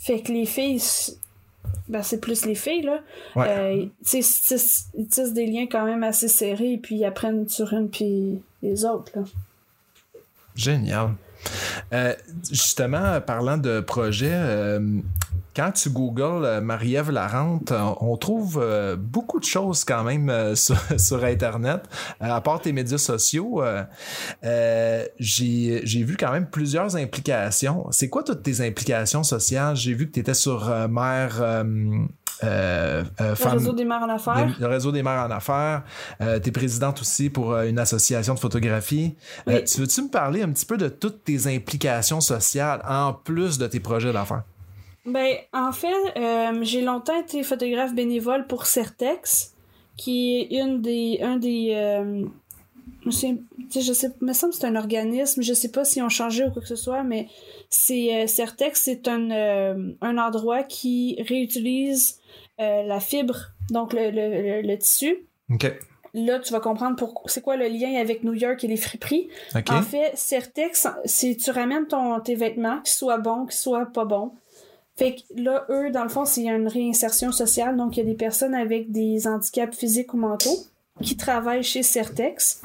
Fait 0.00 0.20
que 0.20 0.32
les 0.32 0.46
filles, 0.46 0.82
ben, 1.88 2.02
c'est 2.02 2.20
plus 2.20 2.44
les 2.46 2.54
filles, 2.54 2.82
là. 2.82 3.00
Euh, 3.36 3.72
ils, 3.74 3.88
tissent, 4.04 5.32
des 5.32 5.46
liens 5.46 5.66
quand 5.70 5.84
même 5.84 6.02
assez 6.02 6.28
serrés, 6.28 6.78
puis 6.82 6.96
ils 6.96 7.04
apprennent 7.04 7.48
sur 7.48 7.72
une, 7.72 7.88
puis 7.88 8.40
les 8.62 8.84
autres, 8.84 9.12
là. 9.14 9.22
Génial. 10.54 11.14
Euh, 11.92 12.14
justement, 12.50 13.20
parlant 13.20 13.58
de 13.58 13.80
projet, 13.80 14.32
euh, 14.32 14.80
quand 15.56 15.72
tu 15.72 15.88
googles 15.90 16.44
euh, 16.44 16.60
Marie-Ève 16.60 17.10
Larente, 17.10 17.72
on 18.00 18.16
trouve 18.18 18.64
beaucoup 18.98 19.40
de 19.40 19.44
choses 19.44 19.84
quand 19.84 20.04
même 20.04 20.54
sur, 20.54 21.24
Internet. 21.24 21.82
À 22.20 22.40
part 22.42 22.60
tes 22.60 22.72
médias 22.72 22.98
sociaux, 22.98 23.62
j'ai 24.42 26.02
vu 26.02 26.16
quand 26.16 26.32
même 26.32 26.50
plusieurs 26.50 26.96
implications. 26.96 27.86
C'est 27.90 28.10
quoi 28.10 28.22
toutes 28.22 28.42
tes 28.42 28.60
implications 28.60 29.22
sociales? 29.22 29.76
J'ai 29.76 29.94
vu 29.94 30.06
que 30.06 30.12
tu 30.12 30.20
étais 30.20 30.34
sur 30.34 30.70
Mère 30.88 31.40
euh, 32.44 33.02
euh, 33.20 33.34
le 33.38 33.50
réseau 33.50 33.72
des 33.72 33.84
mères 33.84 34.02
en 34.02 34.08
affaires. 34.08 34.54
le 34.58 34.66
réseau 34.66 34.92
des 34.92 35.02
mères 35.02 35.26
en 35.26 35.30
affaires. 35.30 35.82
Euh, 36.20 36.38
tu 36.38 36.50
es 36.50 36.52
présidente 36.52 37.00
aussi 37.00 37.30
pour 37.30 37.56
une 37.58 37.78
association 37.78 38.34
de 38.34 38.38
photographie. 38.38 39.14
tu 39.46 39.80
veux-tu 39.80 40.02
me 40.02 40.10
parler 40.10 40.42
un 40.42 40.50
petit 40.50 40.66
peu 40.66 40.76
de 40.76 40.88
toutes 40.88 41.24
tes 41.24 41.46
implications 41.54 42.20
sociales 42.20 42.82
en 42.86 43.12
plus 43.12 43.58
de 43.58 43.66
tes 43.66 43.80
projets 43.80 44.12
d'affaires? 44.12 44.42
Ben, 45.06 45.36
en 45.52 45.72
fait, 45.72 45.94
j'ai 46.62 46.82
longtemps 46.82 47.18
été 47.20 47.42
photographe 47.42 47.94
bénévole 47.94 48.46
pour 48.46 48.66
Certex, 48.66 49.54
qui 49.96 50.36
est 50.36 50.60
une 50.60 50.82
des, 50.82 51.20
un 51.22 51.36
des, 51.36 52.02
je 53.04 53.10
sais, 53.10 53.36
je 53.72 53.92
sais, 53.92 54.10
me 54.20 54.32
semble 54.32 54.52
que 54.52 54.58
c'est 54.58 54.66
un 54.66 54.76
organisme, 54.76 55.42
je 55.42 55.54
sais 55.54 55.70
pas 55.70 55.84
si 55.84 56.02
ont 56.02 56.08
changé 56.08 56.44
ou 56.44 56.50
quoi 56.50 56.60
que 56.60 56.68
ce 56.68 56.76
soit, 56.76 57.04
mais 57.04 57.28
c'est 57.70 58.26
Certex, 58.26 58.80
c'est 58.82 59.06
un, 59.08 59.30
un 60.00 60.18
endroit 60.18 60.64
qui 60.64 61.16
réutilise 61.28 62.18
euh, 62.58 62.82
la 62.84 63.00
fibre, 63.00 63.50
donc 63.70 63.92
le, 63.92 64.10
le, 64.62 64.78
tissu. 64.78 65.26
Là, 66.14 66.38
tu 66.38 66.54
vas 66.54 66.60
comprendre 66.60 66.96
pour 66.96 67.22
c'est 67.26 67.42
quoi 67.42 67.56
le 67.56 67.68
lien 67.68 68.00
avec 68.00 68.24
New 68.24 68.32
York 68.32 68.64
et 68.64 68.66
les 68.66 68.78
friperies. 68.78 69.28
En 69.68 69.82
fait, 69.82 70.12
Certex, 70.14 70.88
si 71.04 71.36
tu 71.36 71.50
ramènes 71.50 71.86
ton, 71.86 72.18
tes 72.20 72.34
vêtements, 72.34 72.80
qu'ils 72.80 72.94
soient 72.94 73.18
bons, 73.18 73.44
qu'ils 73.44 73.58
soient 73.58 73.84
pas 73.84 74.06
bons. 74.06 74.32
Fait 74.96 75.14
que 75.14 75.20
là, 75.40 75.66
eux, 75.68 75.90
dans 75.90 76.04
le 76.04 76.08
fond, 76.08 76.24
c'est 76.24 76.44
une 76.44 76.68
réinsertion 76.68 77.30
sociale. 77.30 77.76
Donc, 77.76 77.96
il 77.96 78.00
y 78.00 78.02
a 78.02 78.06
des 78.06 78.16
personnes 78.16 78.54
avec 78.54 78.90
des 78.90 79.26
handicaps 79.26 79.76
physiques 79.76 80.14
ou 80.14 80.16
mentaux 80.16 80.56
qui 81.02 81.16
travaillent 81.16 81.62
chez 81.62 81.82
Certex. 81.82 82.62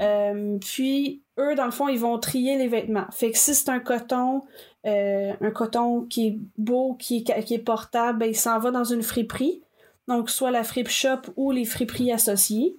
Euh, 0.00 0.58
puis, 0.60 1.22
eux, 1.38 1.56
dans 1.56 1.64
le 1.64 1.72
fond, 1.72 1.88
ils 1.88 1.98
vont 1.98 2.18
trier 2.18 2.56
les 2.56 2.68
vêtements. 2.68 3.06
Fait 3.10 3.32
que 3.32 3.38
si 3.38 3.54
c'est 3.54 3.68
un 3.68 3.80
coton, 3.80 4.42
euh, 4.86 5.32
un 5.40 5.50
coton 5.50 6.02
qui 6.02 6.28
est 6.28 6.38
beau, 6.56 6.94
qui 6.94 7.24
est, 7.26 7.58
portable, 7.58 8.20
ben, 8.20 8.26
il 8.26 8.36
s'en 8.36 8.60
va 8.60 8.70
dans 8.70 8.84
une 8.84 9.02
friperie. 9.02 9.60
Donc, 10.06 10.30
soit 10.30 10.52
la 10.52 10.62
fripe 10.62 10.88
shop 10.88 11.32
ou 11.36 11.50
les 11.50 11.64
friperies 11.64 12.12
associées. 12.12 12.76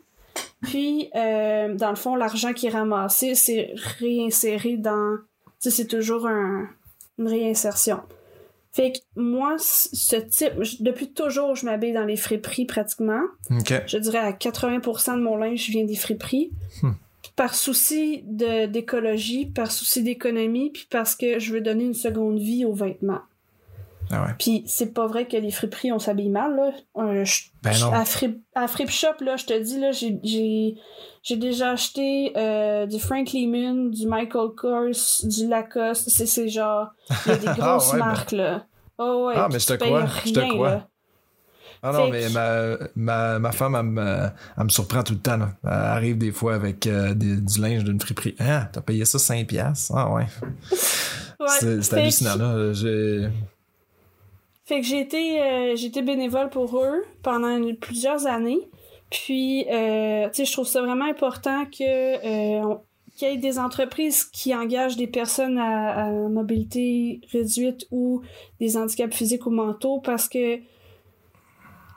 Puis, 0.62 1.10
euh, 1.16 1.76
dans 1.76 1.90
le 1.90 1.98
fond, 1.98 2.16
l'argent 2.16 2.54
qui 2.54 2.68
est 2.68 2.72
ramassé, 2.72 3.36
c'est 3.36 3.74
réinséré 4.00 4.78
dans... 4.78 5.18
c'est 5.60 5.88
toujours 5.88 6.26
un, 6.26 6.70
une 7.18 7.28
réinsertion. 7.28 8.00
Fait 8.74 8.92
que 8.92 9.00
moi, 9.16 9.56
ce 9.60 10.16
type, 10.16 10.54
depuis 10.80 11.14
toujours, 11.14 11.56
je 11.56 11.66
m'habille 11.66 11.94
dans 11.94 12.06
les 12.06 12.16
friperies 12.16 12.66
pratiquement. 12.66 13.22
Je 13.88 13.98
dirais 13.98 14.18
à 14.18 14.32
80% 14.32 15.16
de 15.16 15.22
mon 15.22 15.38
linge 15.38 15.70
vient 15.70 15.86
des 15.86 15.96
friperies. 15.96 16.52
Hmm 16.82 16.94
par 17.36 17.56
souci 17.56 18.24
d'écologie, 18.28 19.46
par 19.46 19.72
souci 19.72 20.04
d'économie, 20.04 20.70
puis 20.72 20.88
parce 20.90 21.16
que 21.16 21.40
je 21.40 21.54
veux 21.54 21.62
donner 21.62 21.86
une 21.86 21.94
seconde 21.94 22.40
vie 22.40 22.66
aux 22.66 22.74
vêtements. 22.74 23.22
Ah 24.14 24.24
ouais. 24.26 24.34
Puis 24.40 24.64
c'est 24.68 24.94
pas 24.94 25.08
vrai 25.08 25.28
que 25.28 25.36
les 25.38 25.52
friperies, 25.52 25.92
on 25.92 26.00
s'habille 26.00 26.30
mal, 26.30 26.56
là. 26.56 26.72
Euh, 27.04 27.26
je- 27.26 27.44
Ben 27.64 27.74
non. 27.80 27.92
À, 27.94 28.06
Frip, 28.06 28.42
à 28.56 28.68
Frip 28.68 28.90
Shop, 28.90 29.16
là, 29.22 29.36
je 29.38 29.46
te 29.46 29.60
dis, 29.62 29.80
là, 29.80 29.92
j'ai- 29.92 30.76
déjà 31.38 31.72
acheté 31.72 32.32
euh, 32.38 32.86
du 32.86 33.00
Frank 33.00 33.32
Lehman, 33.34 33.90
du 33.92 34.06
Michael 34.08 34.50
Kors, 34.56 34.90
du 35.24 35.48
Lacoste. 35.48 36.10
C'est 36.10 36.26
c'est 36.26 36.50
genre, 36.50 36.90
il 37.26 37.32
y 37.32 37.36
a 37.36 37.38
des 37.38 37.48
Ah 37.48 37.54
grosses 37.58 37.94
ouais, 37.94 38.00
ben- 38.00 38.06
marques, 38.06 38.32
là. 38.32 38.66
Oh 38.98 39.26
ouais, 39.28 39.34
Ah, 39.38 39.48
mais 39.52 39.60
je 39.60 39.68
te 39.68 39.74
crois, 39.74 40.06
je 40.26 40.32
te 40.34 40.40
crois. 40.54 40.70
là. 40.70 40.88
Ah 41.86 41.92
non, 41.92 42.08
mais 42.10 42.30
ma, 42.30 42.78
ma, 42.96 43.40
ma 43.40 43.52
femme, 43.52 43.76
elle 43.76 43.84
me, 43.84 44.30
elle 44.58 44.64
me 44.64 44.70
surprend 44.70 45.04
tout 45.04 45.12
le 45.14 45.20
temps. 45.20 45.36
Là. 45.36 45.50
Elle 45.66 45.70
arrive 45.70 46.18
des 46.18 46.32
fois 46.32 46.54
avec 46.56 46.88
euh, 46.88 47.14
des- 47.14 47.42
du 47.42 47.60
linge 47.60 47.84
d'une 47.84 48.00
friperie. 48.00 48.36
Ah, 48.40 48.70
t'as 48.72 48.80
payé 48.80 49.04
ça 49.04 49.18
5$? 49.18 49.46
piastres? 49.46 49.92
Ah 49.96 50.10
ouais. 50.14 50.26
Ouais. 51.40 51.48
C'est 51.82 51.94
hallucinant. 51.96 52.36
Là. 52.38 52.72
J'ai- 54.74 54.76
Fait 54.76 54.82
que 54.82 54.88
j'ai 54.88 55.00
été, 55.02 55.42
euh, 55.42 55.76
j'ai 55.76 55.88
été 55.88 56.02
bénévole 56.02 56.50
pour 56.50 56.78
eux 56.80 57.04
pendant 57.22 57.60
plusieurs 57.80 58.26
années. 58.28 58.60
Puis, 59.12 59.66
euh, 59.70 60.28
tu 60.30 60.36
sais, 60.38 60.46
je 60.46 60.52
trouve 60.54 60.66
ça 60.68 60.82
vraiment 60.82 61.06
important 61.06 61.66
que 61.66 61.84
euh, 61.84 62.76
qu'il 63.16 63.28
y 63.28 63.32
ait 63.32 63.38
des 63.38 63.60
entreprises 63.60 64.24
qui 64.24 64.56
engagent 64.56 64.98
des 64.98 65.06
personnes 65.06 65.60
à, 65.60 66.06
à 66.06 66.10
mobilité 66.10 67.22
réduite 67.32 67.86
ou 67.92 68.22
des 68.60 68.76
handicaps 68.76 69.16
physiques 69.16 69.46
ou 69.46 69.52
mentaux 69.52 70.00
parce 70.00 70.28
que 70.28 70.56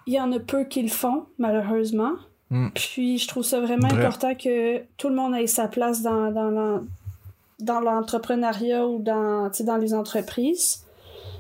il 0.09 0.12
y 0.12 0.21
en 0.21 0.30
a 0.33 0.38
peu 0.38 0.64
qui 0.64 0.83
le 0.83 0.88
font, 0.88 1.25
malheureusement. 1.38 2.12
Mm. 2.50 2.68
Puis, 2.75 3.18
je 3.18 3.26
trouve 3.26 3.42
ça 3.45 3.61
vraiment 3.61 3.88
Vrai. 3.88 4.04
important 4.04 4.35
que 4.35 4.83
tout 4.99 5.09
le 5.09 5.14
monde 5.16 5.35
ait 5.35 5.47
sa 5.47 5.66
place 5.68 6.02
dans, 6.02 6.30
dans 6.30 6.50
l'en- 6.50 6.83
dans 7.61 7.80
l'entrepreneuriat 7.80 8.87
ou 8.87 8.99
dans, 8.99 9.50
dans 9.61 9.76
les 9.78 9.95
entreprises. 9.95 10.86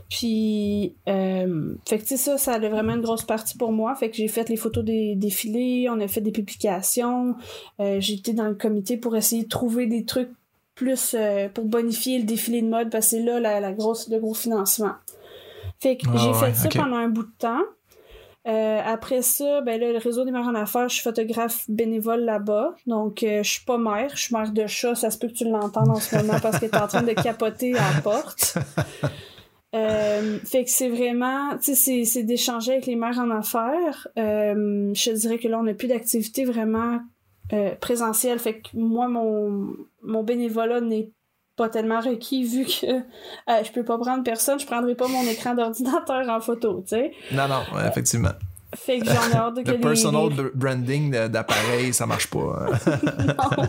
Puis, 0.08 0.94
euh, 1.08 1.74
fait 1.86 1.98
que, 1.98 2.02
tu 2.02 2.08
sais, 2.10 2.16
ça, 2.16 2.38
ça 2.38 2.54
a 2.54 2.58
vraiment 2.58 2.94
une 2.94 3.02
grosse 3.02 3.24
partie 3.24 3.56
pour 3.56 3.72
moi. 3.72 3.94
Fait 3.96 4.10
que 4.10 4.16
j'ai 4.16 4.28
fait 4.28 4.48
les 4.48 4.56
photos 4.56 4.84
des 4.84 5.16
défilés, 5.16 5.88
on 5.90 6.00
a 6.00 6.06
fait 6.06 6.20
des 6.20 6.32
publications. 6.32 7.34
Euh, 7.80 7.96
j'ai 8.00 8.14
été 8.14 8.32
dans 8.32 8.46
le 8.46 8.54
comité 8.54 8.96
pour 8.96 9.16
essayer 9.16 9.44
de 9.44 9.48
trouver 9.48 9.86
des 9.86 10.04
trucs 10.04 10.30
plus 10.76 11.16
euh, 11.18 11.48
pour 11.48 11.64
bonifier 11.64 12.18
le 12.18 12.24
défilé 12.24 12.62
de 12.62 12.68
mode 12.68 12.90
parce 12.90 13.06
que 13.06 13.10
c'est 13.16 13.22
là 13.22 13.40
la, 13.40 13.60
la 13.60 13.72
grosse, 13.72 14.08
le 14.08 14.20
gros 14.20 14.34
financement. 14.34 14.92
Fait 15.80 15.96
que 15.96 16.06
Ah 16.08 16.16
j'ai 16.16 16.28
ouais, 16.28 16.52
fait 16.52 16.54
ça 16.54 16.68
pendant 16.68 16.96
un 16.96 17.08
bout 17.08 17.24
de 17.24 17.32
temps. 17.38 17.62
Euh, 18.46 18.80
après 18.84 19.22
ça, 19.22 19.60
ben 19.62 19.80
là, 19.80 19.90
le 19.90 19.98
réseau 19.98 20.24
des 20.24 20.30
mères 20.30 20.46
en 20.46 20.54
affaires, 20.54 20.88
je 20.88 20.94
suis 20.94 21.02
photographe 21.02 21.64
bénévole 21.68 22.20
là-bas. 22.20 22.76
Donc, 22.86 23.24
euh, 23.24 23.42
je 23.42 23.50
suis 23.50 23.64
pas 23.64 23.76
mère, 23.76 24.10
je 24.14 24.22
suis 24.22 24.34
mère 24.36 24.52
de 24.52 24.66
chat. 24.68 24.94
Ça 24.94 25.10
se 25.10 25.18
peut 25.18 25.26
que 25.26 25.32
tu 25.32 25.48
l'entendes 25.48 25.90
en 25.90 25.96
ce 25.96 26.14
moment 26.14 26.38
parce 26.40 26.60
que 26.60 26.66
t'es 26.66 26.76
en 26.76 26.86
train 26.86 27.02
de 27.02 27.12
capoter 27.12 27.76
à 27.76 27.94
la 27.94 28.00
porte. 28.02 28.58
Euh, 29.76 30.38
fait 30.44 30.64
que 30.64 30.70
c'est 30.70 30.88
vraiment, 30.88 31.56
tu 31.58 31.74
sais, 31.74 32.04
c'est- 32.04 32.22
d'échanger 32.22 32.72
avec 32.72 32.86
les 32.86 32.96
mères 32.96 33.18
en 33.18 33.30
affaires. 33.30 34.08
Euh, 34.18 34.90
je 34.94 35.10
dirais 35.12 35.38
que 35.38 35.48
là, 35.48 35.58
on 35.58 35.64
n'a 35.64 35.74
plus 35.74 35.88
d'activité 35.88 36.44
vraiment 36.44 37.00
euh, 37.52 37.74
présentielle. 37.76 38.38
Fait 38.38 38.60
que 38.60 38.68
moi, 38.74 39.06
mon, 39.08 39.68
mon 40.02 40.22
bénévolat 40.24 40.80
n'est 40.80 41.10
pas 41.56 41.68
tellement 41.68 42.00
requis 42.00 42.42
vu 42.44 42.64
que 42.64 42.86
je 43.64 43.72
peux 43.72 43.84
pas 43.84 43.98
prendre 43.98 44.22
personne, 44.24 44.58
je 44.58 44.66
prendrai 44.66 44.94
pas 44.94 45.08
mon 45.08 45.22
écran 45.26 45.54
d'ordinateur 45.54 46.28
en 46.28 46.40
photo, 46.40 46.82
tu 46.82 46.88
sais. 46.96 47.12
Non, 47.32 47.46
non, 47.48 47.62
effectivement. 47.86 48.32
Fait 48.76 48.98
que 49.00 49.06
j'en 49.06 49.30
ai 49.30 49.34
hâte 49.36 49.56
de 49.56 49.62
que 49.62 49.68
Le 49.70 49.74
les- 49.74 49.80
personal 49.80 50.28
branding 50.54 51.10
d'appareil, 51.28 51.92
ça 51.94 52.06
marche 52.06 52.28
pas. 52.28 52.68
hein. 52.86 52.98
non. 53.26 53.66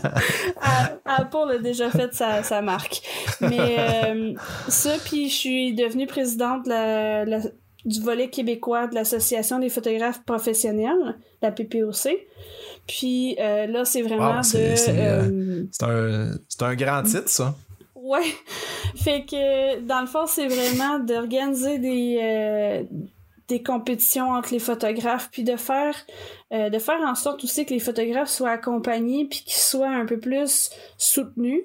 Apple 1.05 1.51
a 1.55 1.57
déjà 1.59 1.89
fait 1.89 2.13
sa, 2.13 2.43
sa 2.43 2.61
marque. 2.61 3.01
Mais 3.41 3.77
euh, 3.79 4.33
ça, 4.67 4.91
puis 5.05 5.29
je 5.29 5.35
suis 5.35 5.73
devenue 5.73 6.07
présidente 6.07 6.65
de 6.65 6.69
la- 6.69 7.25
la- 7.25 7.39
du 7.85 8.01
volet 8.01 8.29
québécois 8.29 8.87
de 8.87 8.95
l'Association 8.95 9.59
des 9.59 9.69
photographes 9.69 10.21
professionnels, 10.25 11.17
la 11.41 11.51
PPOC. 11.51 12.09
Puis 12.85 13.37
euh, 13.39 13.65
là, 13.67 13.85
c'est 13.85 14.01
vraiment 14.01 14.31
Wow, 14.35 14.37
de... 14.39 14.43
c'est, 14.43 14.75
euh, 14.89 15.63
C'est 16.49 16.63
un, 16.63 16.75
grand 16.75 17.03
titre, 17.03 17.29
ça. 17.29 17.55
Ouais. 17.95 18.23
Fait 18.95 19.25
que 19.25 19.81
dans 19.81 20.01
le 20.01 20.07
fond, 20.07 20.25
c'est 20.27 20.47
vraiment 20.47 20.99
d'organiser 20.99 21.77
des 21.79 22.19
euh, 22.21 22.83
des 23.47 23.63
compétitions 23.63 24.31
entre 24.31 24.51
les 24.51 24.59
photographes 24.59 25.29
puis 25.31 25.43
de 25.43 25.55
faire 25.55 25.95
euh, 26.53 26.69
de 26.69 26.79
faire 26.79 26.99
en 27.01 27.15
sorte 27.15 27.43
aussi 27.43 27.65
que 27.65 27.73
les 27.73 27.79
photographes 27.79 28.29
soient 28.29 28.51
accompagnés 28.51 29.25
puis 29.25 29.39
qu'ils 29.39 29.53
soient 29.53 29.89
un 29.89 30.05
peu 30.05 30.19
plus 30.19 30.69
soutenus. 30.97 31.63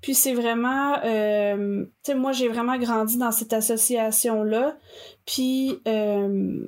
Puis 0.00 0.14
c'est 0.14 0.34
vraiment 0.34 0.96
euh, 1.04 1.84
tu 2.02 2.12
sais 2.12 2.14
moi 2.14 2.32
j'ai 2.32 2.48
vraiment 2.48 2.76
grandi 2.76 3.18
dans 3.18 3.32
cette 3.32 3.52
association 3.52 4.42
là. 4.42 4.76
Puis 5.26 5.78
euh, 5.86 6.66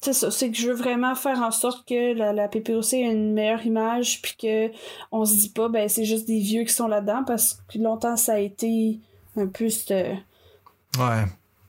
c'est 0.00 0.14
c'est 0.14 0.50
que 0.50 0.56
je 0.56 0.68
veux 0.68 0.74
vraiment 0.74 1.14
faire 1.14 1.40
en 1.42 1.50
sorte 1.50 1.86
que 1.86 2.14
la, 2.14 2.32
la 2.32 2.48
PPOC 2.48 2.94
ait 2.94 3.00
une 3.02 3.34
meilleure 3.34 3.64
image, 3.66 4.22
puis 4.22 4.34
que 4.40 4.70
on 5.12 5.24
se 5.24 5.34
dit 5.34 5.50
pas, 5.50 5.68
ben 5.68 5.88
c'est 5.88 6.04
juste 6.06 6.26
des 6.26 6.40
vieux 6.40 6.64
qui 6.64 6.72
sont 6.72 6.88
là-dedans, 6.88 7.22
parce 7.24 7.62
que 7.72 7.78
longtemps 7.78 8.16
ça 8.16 8.34
a 8.34 8.38
été 8.38 8.98
un 9.36 9.46
peu 9.46 9.68
ce 9.68 10.16
Ouais. 10.98 11.24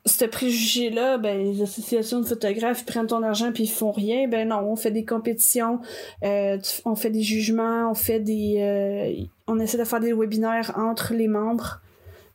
Ce 0.06 0.26
préjugé-là, 0.26 1.18
ben, 1.20 1.38
les 1.38 1.62
associations 1.62 2.22
de 2.22 2.26
photographes 2.26 2.86
prennent 2.86 3.08
ton 3.08 3.22
argent 3.24 3.52
puis 3.52 3.64
ils 3.66 3.70
font 3.70 3.92
rien. 3.92 4.28
Ben 4.28 4.48
non, 4.48 4.60
on 4.60 4.76
fait 4.76 4.92
des 4.92 5.06
compétitions, 5.06 5.80
euh, 6.24 6.58
on 6.86 6.96
fait 6.96 7.12
des 7.12 7.22
jugements, 7.22 7.90
on 7.92 7.94
fait 7.94 8.20
des, 8.20 8.56
euh, 8.60 9.24
on 9.48 9.60
essaie 9.60 9.78
de 9.78 9.84
faire 9.84 10.00
des 10.00 10.14
webinaires 10.14 10.74
entre 10.76 11.14
les 11.14 11.28
membres. 11.28 11.82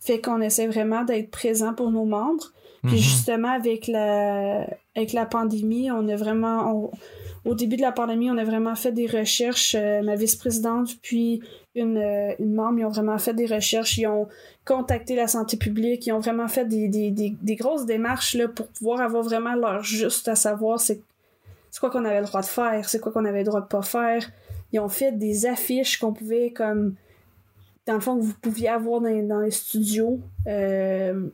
Fait 0.00 0.20
qu'on 0.20 0.40
essaie 0.40 0.68
vraiment 0.68 1.02
d'être 1.04 1.30
présent 1.30 1.74
pour 1.74 1.90
nos 1.90 2.04
membres. 2.04 2.52
Puis 2.82 2.92
Mhm. 2.96 2.98
justement 3.02 3.50
avec 3.50 3.88
la, 3.88 4.66
avec 4.94 5.12
la 5.12 5.26
pandémie, 5.26 5.90
on 5.90 6.06
a 6.08 6.14
vraiment, 6.14 6.70
on- 6.72 6.90
au 7.46 7.54
début 7.54 7.76
de 7.76 7.82
la 7.82 7.92
pandémie, 7.92 8.30
on 8.30 8.36
a 8.38 8.44
vraiment 8.44 8.74
fait 8.74 8.92
des 8.92 9.06
recherches. 9.06 9.76
euh, 9.78 10.02
ma 10.02 10.16
vice-présidente 10.16 10.96
puis 11.00 11.40
une, 11.76 11.96
euh, 11.96 12.34
une 12.40 12.54
membre, 12.54 12.80
ils 12.80 12.84
ont 12.84 12.90
vraiment 12.90 13.18
fait 13.18 13.34
des 13.34 13.46
recherches. 13.46 13.96
Ils 13.98 14.08
ont 14.08 14.26
contacté 14.64 15.14
la 15.14 15.28
santé 15.28 15.56
publique. 15.56 16.06
Ils 16.06 16.12
ont 16.12 16.18
vraiment 16.18 16.48
fait 16.48 16.64
des, 16.66 16.88
des, 16.88 17.10
des, 17.10 17.56
grosses 17.56 17.86
démarches 17.86 18.34
là, 18.34 18.48
pour 18.48 18.66
pouvoir 18.68 19.00
avoir 19.00 19.22
vraiment 19.22 19.54
leur 19.54 19.82
juste 19.84 20.26
à 20.28 20.34
savoir 20.34 20.80
c'est 20.80 21.00
quoi 21.78 21.90
qu'on 21.90 22.04
avait 22.04 22.20
le 22.20 22.26
droit 22.26 22.40
de 22.40 22.46
faire, 22.46 22.88
c'est 22.88 23.00
quoi 23.00 23.12
qu'on 23.12 23.24
avait 23.26 23.40
le 23.40 23.44
droit 23.44 23.60
de 23.60 23.66
pas 23.66 23.82
faire. 23.82 24.28
Ils 24.72 24.80
ont 24.80 24.88
fait 24.88 25.12
des 25.12 25.46
affiches 25.46 25.98
qu'on 25.98 26.12
pouvait 26.12 26.50
comme 26.50 26.94
dans 27.86 27.94
le 27.94 28.00
fond 28.00 28.16
que 28.16 28.22
vous 28.22 28.34
pouviez 28.42 28.68
avoir 28.68 29.00
dans, 29.00 29.28
dans 29.28 29.40
les 29.40 29.52
studios. 29.52 30.18
Euh, 30.48 31.28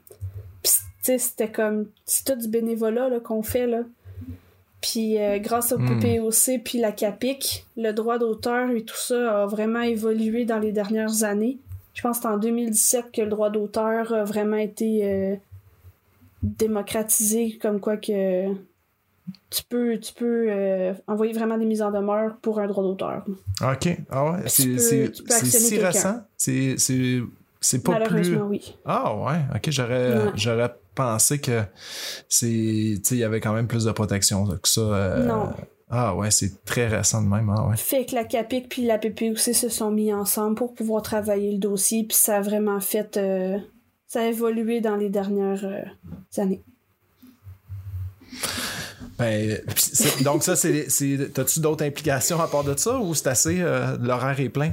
c'était 0.63 1.51
comme 1.51 1.87
c'est 2.05 2.25
tout 2.25 2.39
du 2.39 2.49
bénévolat 2.49 3.09
qu'on 3.21 3.43
fait 3.43 3.67
là. 3.67 3.83
Puis 4.83 5.19
euh, 5.19 5.39
grâce 5.39 5.73
au 5.73 5.79
Hmm. 5.79 5.99
PPOC 6.01 6.61
puis 6.65 6.79
la 6.79 6.93
CAPIC, 6.93 7.65
le 7.79 7.93
droit 7.93 8.19
d'auteur 8.19 8.69
et 8.71 8.83
tout 8.83 8.97
ça 8.97 9.43
a 9.45 9.47
vraiment 9.47 9.81
évolué 9.83 10.45
dans 10.45 10.59
les 10.59 10.73
dernières 10.73 11.23
années. 11.25 11.57
Je 11.95 12.03
pense 12.03 12.19
que 12.19 12.23
c'est 12.25 12.29
en 12.29 12.37
2017 12.39 13.13
que 13.13 13.23
le 13.23 13.29
droit 13.29 13.49
d'auteur 13.51 14.13
a 14.13 14.25
vraiment 14.25 14.57
été 14.57 15.01
euh, 15.05 15.37
démocratisé, 16.43 17.59
comme 17.61 17.81
quoi 17.81 17.97
que 17.97 18.49
tu 19.51 19.63
peux, 19.69 19.99
tu 19.99 20.13
peux 20.15 20.47
euh, 20.51 20.93
envoyer 21.07 21.33
vraiment 21.33 21.57
des 21.59 21.65
mises 21.67 21.83
en 21.83 21.91
demeure 21.93 22.37
pour 22.43 22.59
un 22.59 22.67
droit 22.67 22.83
d'auteur. 22.83 23.25
OK. 23.63 23.97
Ah 24.11 24.33
ouais. 24.33 24.39
C'est 24.47 24.79
si 24.79 25.79
récent? 25.79 26.23
C'est- 26.37 26.77
pas 27.85 28.01
plus. 28.01 28.09
Malheureusement, 28.09 28.47
oui. 28.49 28.75
Ah 28.85 29.15
ouais. 29.17 29.39
OK. 29.55 29.71
J'aurais 29.71 30.75
pensé 30.95 31.39
que 31.41 31.63
c'est. 32.29 32.49
Il 32.49 33.17
y 33.17 33.25
avait 33.25 33.41
quand 33.41 33.53
même 33.53 33.67
plus 33.69 33.85
de 33.85 33.93
protection 33.93 34.47
que 34.47 34.69
ça. 34.69 34.81
euh, 34.81 35.27
Non. 35.27 35.53
Ah 35.95 36.15
ouais, 36.17 36.31
c'est 36.31 36.65
très 36.65 36.87
récent 36.89 37.23
de 37.23 37.29
même. 37.29 37.53
Ah 37.55 37.67
ouais. 37.69 37.77
Fait 37.77 38.07
que 38.07 38.15
la 38.15 38.25
CAPIC 38.25 38.69
puis 38.71 38.87
la 38.87 38.97
PPOC 38.99 39.39
se 39.39 39.69
sont 39.69 39.91
mis 39.91 40.13
ensemble 40.13 40.55
pour 40.57 40.73
pouvoir 40.75 41.03
travailler 41.03 41.53
le 41.53 41.59
dossier, 41.59 42.05
puis 42.05 42.17
ça 42.17 42.37
a 42.37 42.41
vraiment 42.41 42.81
fait... 42.81 43.19
euh, 43.19 43.59
ça 44.09 44.21
a 44.23 44.25
évolué 44.27 44.81
dans 44.81 44.97
les 44.97 45.11
dernières 45.11 45.65
euh, 45.65 45.83
années. 46.41 46.63
Ben, 49.19 49.61
donc 50.23 50.43
ça, 50.43 50.57
c'est. 50.57 50.87
T'as-tu 51.35 51.61
d'autres 51.61 51.85
implications 51.85 52.41
à 52.41 52.49
part 52.49 52.65
de 52.65 52.77
ça 52.77 52.99
ou 52.99 53.15
c'est 53.15 53.27
assez. 53.29 53.61
euh, 53.61 53.97
L'horaire 54.01 54.41
est 54.41 54.49
plein? 54.49 54.73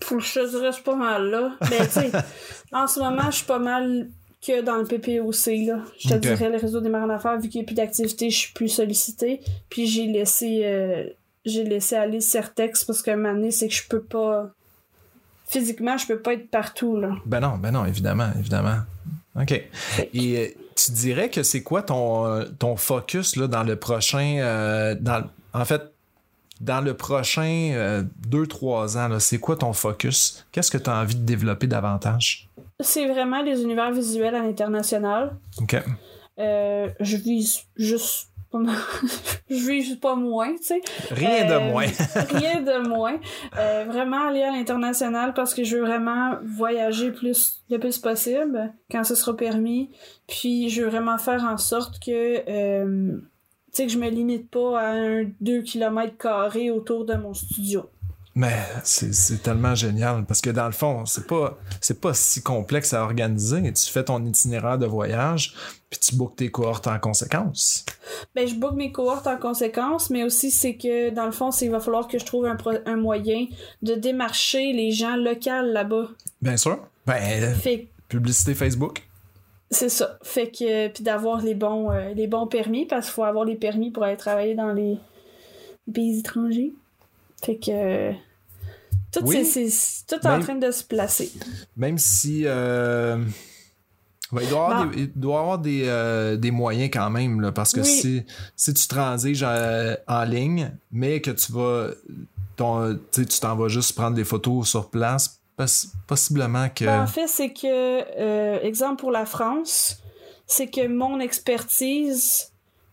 Je 0.00 0.16
te 0.16 0.50
dirais, 0.50 0.68
je 0.68 0.76
suis 0.76 0.82
pas 0.82 0.96
mal 0.96 1.26
là. 1.30 1.52
Mais 1.68 1.86
tu 1.86 1.92
sais, 1.92 2.10
en 2.72 2.86
ce 2.86 3.00
moment, 3.00 3.30
je 3.30 3.36
suis 3.36 3.46
pas 3.46 3.58
mal 3.58 4.08
que 4.46 4.62
dans 4.62 4.76
le 4.76 4.84
PPOC. 4.84 5.66
Là. 5.66 5.80
Je 5.98 6.08
te 6.08 6.14
dirais, 6.14 6.48
le 6.50 6.56
réseau 6.56 6.80
des 6.80 6.88
marins 6.88 7.06
d'affaires, 7.06 7.38
vu 7.38 7.48
qu'il 7.48 7.60
n'y 7.60 7.64
a 7.64 7.66
plus 7.66 7.74
d'activité, 7.74 8.30
je 8.30 8.38
suis 8.38 8.52
plus 8.52 8.68
sollicitée. 8.68 9.40
Puis 9.68 9.86
j'ai 9.86 10.06
laissé 10.06 10.62
euh, 10.64 11.04
j'ai 11.44 11.64
laissé 11.64 11.96
aller 11.96 12.20
Certex 12.20 12.84
parce 12.84 13.02
qu'à 13.02 13.14
un 13.14 13.16
moment 13.16 13.34
donné, 13.34 13.50
c'est 13.50 13.68
que 13.68 13.74
je 13.74 13.86
peux 13.88 14.02
pas. 14.02 14.50
Physiquement, 15.46 15.96
je 15.98 16.06
peux 16.06 16.18
pas 16.20 16.34
être 16.34 16.48
partout. 16.48 16.96
là. 16.96 17.10
Ben 17.26 17.40
non, 17.40 17.58
ben 17.58 17.72
non, 17.72 17.84
évidemment, 17.84 18.28
évidemment. 18.38 18.76
OK. 19.40 19.52
Et 19.52 20.38
euh, 20.38 20.46
tu 20.76 20.92
dirais 20.92 21.28
que 21.28 21.42
c'est 21.42 21.62
quoi 21.62 21.82
ton, 21.82 22.26
euh, 22.26 22.44
ton 22.58 22.76
focus 22.76 23.36
là, 23.36 23.48
dans 23.48 23.64
le 23.64 23.76
prochain. 23.76 24.36
euh, 24.38 24.94
dans, 25.00 25.24
en 25.52 25.64
fait, 25.64 25.82
dans 26.60 26.82
le 26.82 26.94
prochain 26.94 28.04
2-3 28.28 28.98
ans, 28.98 29.18
c'est 29.18 29.38
quoi 29.38 29.56
ton 29.56 29.72
focus? 29.72 30.46
Qu'est-ce 30.52 30.70
que 30.70 30.76
tu 30.78 30.90
as 30.90 30.96
envie 31.00 31.14
de 31.14 31.24
développer 31.24 31.66
davantage? 31.66 32.49
C'est 32.82 33.06
vraiment 33.06 33.42
les 33.42 33.62
univers 33.62 33.92
visuels 33.92 34.34
à 34.34 34.42
l'international. 34.42 35.36
OK. 35.60 35.76
euh, 36.38 36.88
je 37.00 37.16
vise 37.16 37.60
juste 37.76 38.28
je 39.48 39.54
vise 39.70 39.94
pas 40.00 40.16
moins, 40.16 40.56
tu 40.56 40.64
sais. 40.64 40.80
Rien 41.12 41.44
de 41.46 41.52
Euh, 41.52 41.70
moins. 41.70 41.86
rien 42.30 42.60
de 42.60 42.88
moins. 42.88 43.16
Euh, 43.56 43.84
vraiment 43.86 44.26
aller 44.28 44.42
à 44.42 44.50
l'international 44.50 45.34
parce 45.34 45.54
que 45.54 45.62
je 45.62 45.76
veux 45.76 45.82
vraiment 45.84 46.32
voyager 46.44 47.12
plus 47.12 47.62
le 47.70 47.78
plus 47.78 47.98
possible 47.98 48.72
quand 48.90 49.04
ce 49.04 49.14
sera 49.14 49.36
permis. 49.36 49.90
Puis 50.26 50.68
je 50.68 50.82
veux 50.82 50.88
vraiment 50.88 51.16
faire 51.18 51.44
en 51.44 51.58
sorte 51.58 52.00
que 52.04 52.42
euh, 52.48 53.18
tu 53.20 53.22
sais 53.72 53.86
que 53.86 53.92
je 53.92 53.98
me 53.98 54.08
limite 54.08 54.50
pas 54.50 54.80
à 54.80 54.86
un 54.94 55.24
2 55.40 55.62
km 55.62 56.16
carrés 56.18 56.72
autour 56.72 57.04
de 57.04 57.14
mon 57.14 57.34
studio. 57.34 57.88
Mais 58.36 58.54
c'est 58.84 59.42
tellement 59.42 59.74
génial 59.74 60.24
parce 60.24 60.40
que 60.40 60.50
dans 60.50 60.66
le 60.66 60.72
fond, 60.72 61.04
c'est 61.04 61.26
pas 61.26 61.58
c'est 61.80 62.00
pas 62.00 62.14
si 62.14 62.42
complexe 62.42 62.94
à 62.94 63.02
organiser. 63.02 63.60
Tu 63.72 63.90
fais 63.90 64.04
ton 64.04 64.24
itinéraire 64.24 64.78
de 64.78 64.86
voyage, 64.86 65.54
puis 65.90 65.98
tu 65.98 66.14
bookes 66.14 66.36
tes 66.36 66.48
cohortes 66.48 66.86
en 66.86 66.98
conséquence. 67.00 67.84
Ben, 68.36 68.46
je 68.46 68.54
book 68.54 68.74
mes 68.74 68.92
cohortes 68.92 69.26
en 69.26 69.36
conséquence, 69.36 70.10
mais 70.10 70.22
aussi 70.22 70.52
c'est 70.52 70.76
que 70.76 71.10
dans 71.10 71.26
le 71.26 71.32
fond, 71.32 71.50
c'est 71.50 71.64
il 71.64 71.72
va 71.72 71.80
falloir 71.80 72.06
que 72.06 72.18
je 72.20 72.24
trouve 72.24 72.46
un, 72.46 72.54
pro- 72.54 72.78
un 72.86 72.96
moyen 72.96 73.46
de 73.82 73.94
démarcher 73.94 74.72
les 74.72 74.92
gens 74.92 75.16
locaux 75.16 75.62
là-bas. 75.64 76.08
Bien 76.40 76.56
sûr. 76.56 76.78
Ben, 77.06 77.52
Fait 77.56 77.88
publicité 78.08 78.54
Facebook. 78.54 79.02
c'est 79.72 79.88
ça. 79.88 80.18
Fait 80.22 80.50
que 80.52 80.86
puis 80.88 81.02
d'avoir 81.02 81.42
les 81.42 81.54
bons 81.56 81.90
euh, 81.90 82.14
les 82.14 82.28
bons 82.28 82.46
permis 82.46 82.86
parce 82.86 83.06
qu'il 83.06 83.14
faut 83.14 83.24
avoir 83.24 83.44
les 83.44 83.56
permis 83.56 83.90
pour 83.90 84.04
aller 84.04 84.16
travailler 84.16 84.54
dans 84.54 84.72
les 84.72 84.98
pays 85.92 86.20
étrangers. 86.20 86.72
Fait 87.44 87.56
que 87.56 88.12
tout 89.12 89.20
Oui. 89.24 89.44
c'est 89.44 89.68
tout 90.06 90.26
en 90.26 90.38
train 90.40 90.54
de 90.56 90.70
se 90.70 90.84
placer. 90.84 91.32
Même 91.76 91.98
si 91.98 92.42
euh, 92.44 93.16
ben, 94.32 94.42
il 94.42 94.48
doit 94.48 94.58
y 94.58 94.62
avoir, 94.62 94.84
Bon. 94.86 94.90
des, 94.92 95.00
il 95.02 95.12
doit 95.14 95.40
avoir 95.40 95.58
des, 95.58 95.82
euh, 95.86 96.36
des 96.36 96.50
moyens 96.50 96.90
quand 96.92 97.10
même, 97.10 97.40
là, 97.40 97.50
parce 97.52 97.72
que 97.72 97.80
Oui. 97.80 97.86
si, 97.86 98.22
si 98.56 98.74
tu 98.74 98.86
transiges 98.88 99.44
euh, 99.46 99.96
en 100.06 100.24
ligne, 100.24 100.72
mais 100.92 101.20
que 101.20 101.30
tu 101.32 101.50
vas 101.52 101.88
ton, 102.56 102.98
tu 103.12 103.24
t'en 103.26 103.56
vas 103.56 103.68
juste 103.68 103.94
prendre 103.94 104.14
des 104.14 104.24
photos 104.24 104.68
sur 104.68 104.90
place, 104.90 105.40
poss- 105.58 105.88
possiblement 106.06 106.68
que. 106.68 106.84
Ben, 106.84 107.02
en 107.02 107.06
fait, 107.06 107.26
c'est 107.26 107.52
que, 107.52 107.66
euh, 107.66 108.60
exemple 108.62 109.00
pour 109.00 109.10
la 109.10 109.24
France, 109.26 109.98
c'est 110.46 110.66
que 110.68 110.86
mon 110.86 111.18
expertise 111.20 112.49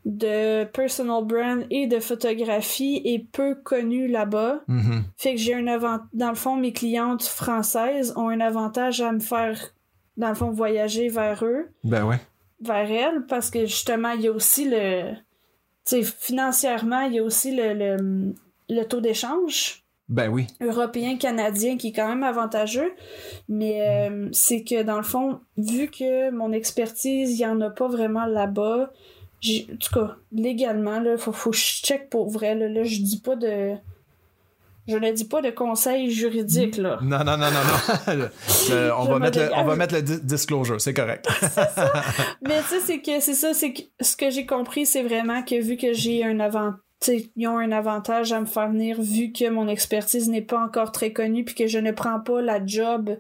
de 0.08 0.64
personal 0.64 1.26
brand 1.26 1.66
et 1.70 1.86
de 1.86 2.00
photographie 2.00 3.02
est 3.04 3.30
peu 3.30 3.56
connue 3.56 4.08
là-bas. 4.08 4.62
Mhm. 4.68 5.04
Fait 5.18 5.36
que 5.36 5.38
j'ai 5.42 5.54
un 5.54 5.68
avant 5.68 6.00
Dans 6.14 6.30
le 6.30 6.36
fond, 6.36 6.56
mes 6.56 6.72
clientes 6.72 7.24
françaises 7.24 8.14
ont 8.16 8.30
un 8.30 8.40
avantage 8.40 9.02
à 9.02 9.12
me 9.12 9.20
faire, 9.20 9.60
dans 10.16 10.30
le 10.30 10.36
fond, 10.36 10.50
voyager 10.50 11.10
vers 11.10 11.44
eux, 11.44 11.68
Ben 11.84 12.06
ouais. 12.06 12.22
vers 12.62 12.90
elles, 12.90 13.26
parce 13.28 13.50
que 13.50 13.66
justement, 13.66 14.12
il 14.12 14.22
y 14.22 14.28
a 14.28 14.32
aussi 14.32 14.70
le. 14.70 15.12
Tu 15.86 16.02
sais, 16.02 16.04
financièrement, 16.04 17.02
il 17.02 17.16
y 17.16 17.20
a 17.20 17.24
aussi 17.24 17.54
le, 17.54 17.74
le, 17.74 18.34
le 18.70 18.84
taux 18.84 19.02
d'échange 19.02 19.84
Ben 20.08 20.30
oui. 20.30 20.48
européen-canadien 20.62 21.76
qui 21.76 21.90
est 21.90 21.94
quand 21.94 22.08
même 22.08 22.24
avantageux. 22.24 22.94
Mais 23.50 23.82
euh, 23.82 24.30
c'est 24.32 24.64
que 24.64 24.84
dans 24.84 24.98
le 24.98 25.04
fond, 25.04 25.42
vu 25.58 25.88
que 25.90 26.32
mon 26.32 26.54
expertise, 26.54 27.38
il 27.38 27.38
n'y 27.38 27.46
en 27.46 27.60
a 27.60 27.70
pas 27.70 27.88
vraiment 27.90 28.26
là-bas, 28.26 28.92
j'ai- 29.41 29.67
en 29.72 29.77
tout 29.77 29.94
cas, 29.94 30.15
légalement, 30.32 31.01
il 31.03 31.17
faut, 31.17 31.32
faut 31.32 31.51
que 31.51 31.58
je 31.58 31.82
check 31.84 32.10
pour 32.10 32.29
vrai. 32.29 32.56
Là, 32.56 32.67
Là, 32.70 32.84
je 32.84 33.00
dis 33.01 33.20
pas 33.22 33.36
de. 33.36 33.74
Je 34.89 34.96
ne 34.96 35.12
dis 35.12 35.25
pas 35.25 35.41
de 35.41 35.50
conseils 35.50 36.10
juridiques, 36.12 36.77
là. 36.77 36.98
Non, 37.01 37.17
non, 37.20 37.36
non, 37.38 37.50
non, 37.51 38.15
non. 38.15 38.27
On, 38.98 39.03
va 39.06 39.15
me 39.15 39.20
mettre 39.20 39.38
le, 39.39 39.50
on 39.53 39.63
va 39.65 39.75
dégage. 39.75 39.77
mettre 39.77 39.96
le 39.96 40.01
di- 40.01 40.22
disclosure, 40.24 40.79
c'est 40.79 40.94
correct. 40.94 41.27
Mais 42.41 42.62
tu 42.62 42.67
sais, 42.70 42.79
c'est 42.79 43.01
que 43.01 43.20
c'est 43.20 43.34
ça, 43.34 43.53
c'est 43.53 43.74
que 43.74 43.82
ce 44.00 44.15
que 44.15 44.29
j'ai 44.29 44.46
compris, 44.46 44.86
c'est 44.86 45.03
vraiment 45.03 45.44
que 45.44 45.62
vu 45.62 45.75
que 45.75 45.91
j'ai 45.91 46.24
un 46.24 46.39
avant, 46.39 46.72
tu 47.01 47.08
sais, 47.20 47.29
ils 47.36 47.48
ont 47.50 47.58
un 47.58 47.74
avantage 47.74 48.32
à 48.32 48.39
me 48.39 48.46
faire 48.46 48.70
venir 48.70 49.01
vu 49.01 49.34
que 49.34 49.50
mon 49.50 49.67
expertise 49.67 50.29
n'est 50.29 50.41
pas 50.41 50.60
encore 50.63 50.94
très 50.94 51.12
connue 51.12 51.44
puis 51.44 51.53
que 51.56 51.67
je 51.67 51.79
ne 51.79 51.91
prends 51.91 52.22
pas 52.22 52.41
la 52.41 52.65
job 52.65 53.17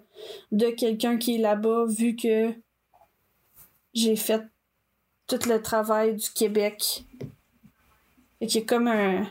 de 0.53 0.67
quelqu'un 0.69 1.17
qui 1.17 1.35
est 1.35 1.39
là-bas 1.39 1.83
vu 1.89 2.15
que 2.15 2.53
j'ai 3.93 4.15
fait 4.15 4.41
tout 5.27 5.39
le 5.47 5.61
travail 5.61 6.15
du 6.15 6.29
Québec. 6.29 7.05
Et 8.41 8.47
qui 8.47 8.59
est 8.59 8.65
comme 8.65 8.87
un, 8.87 9.25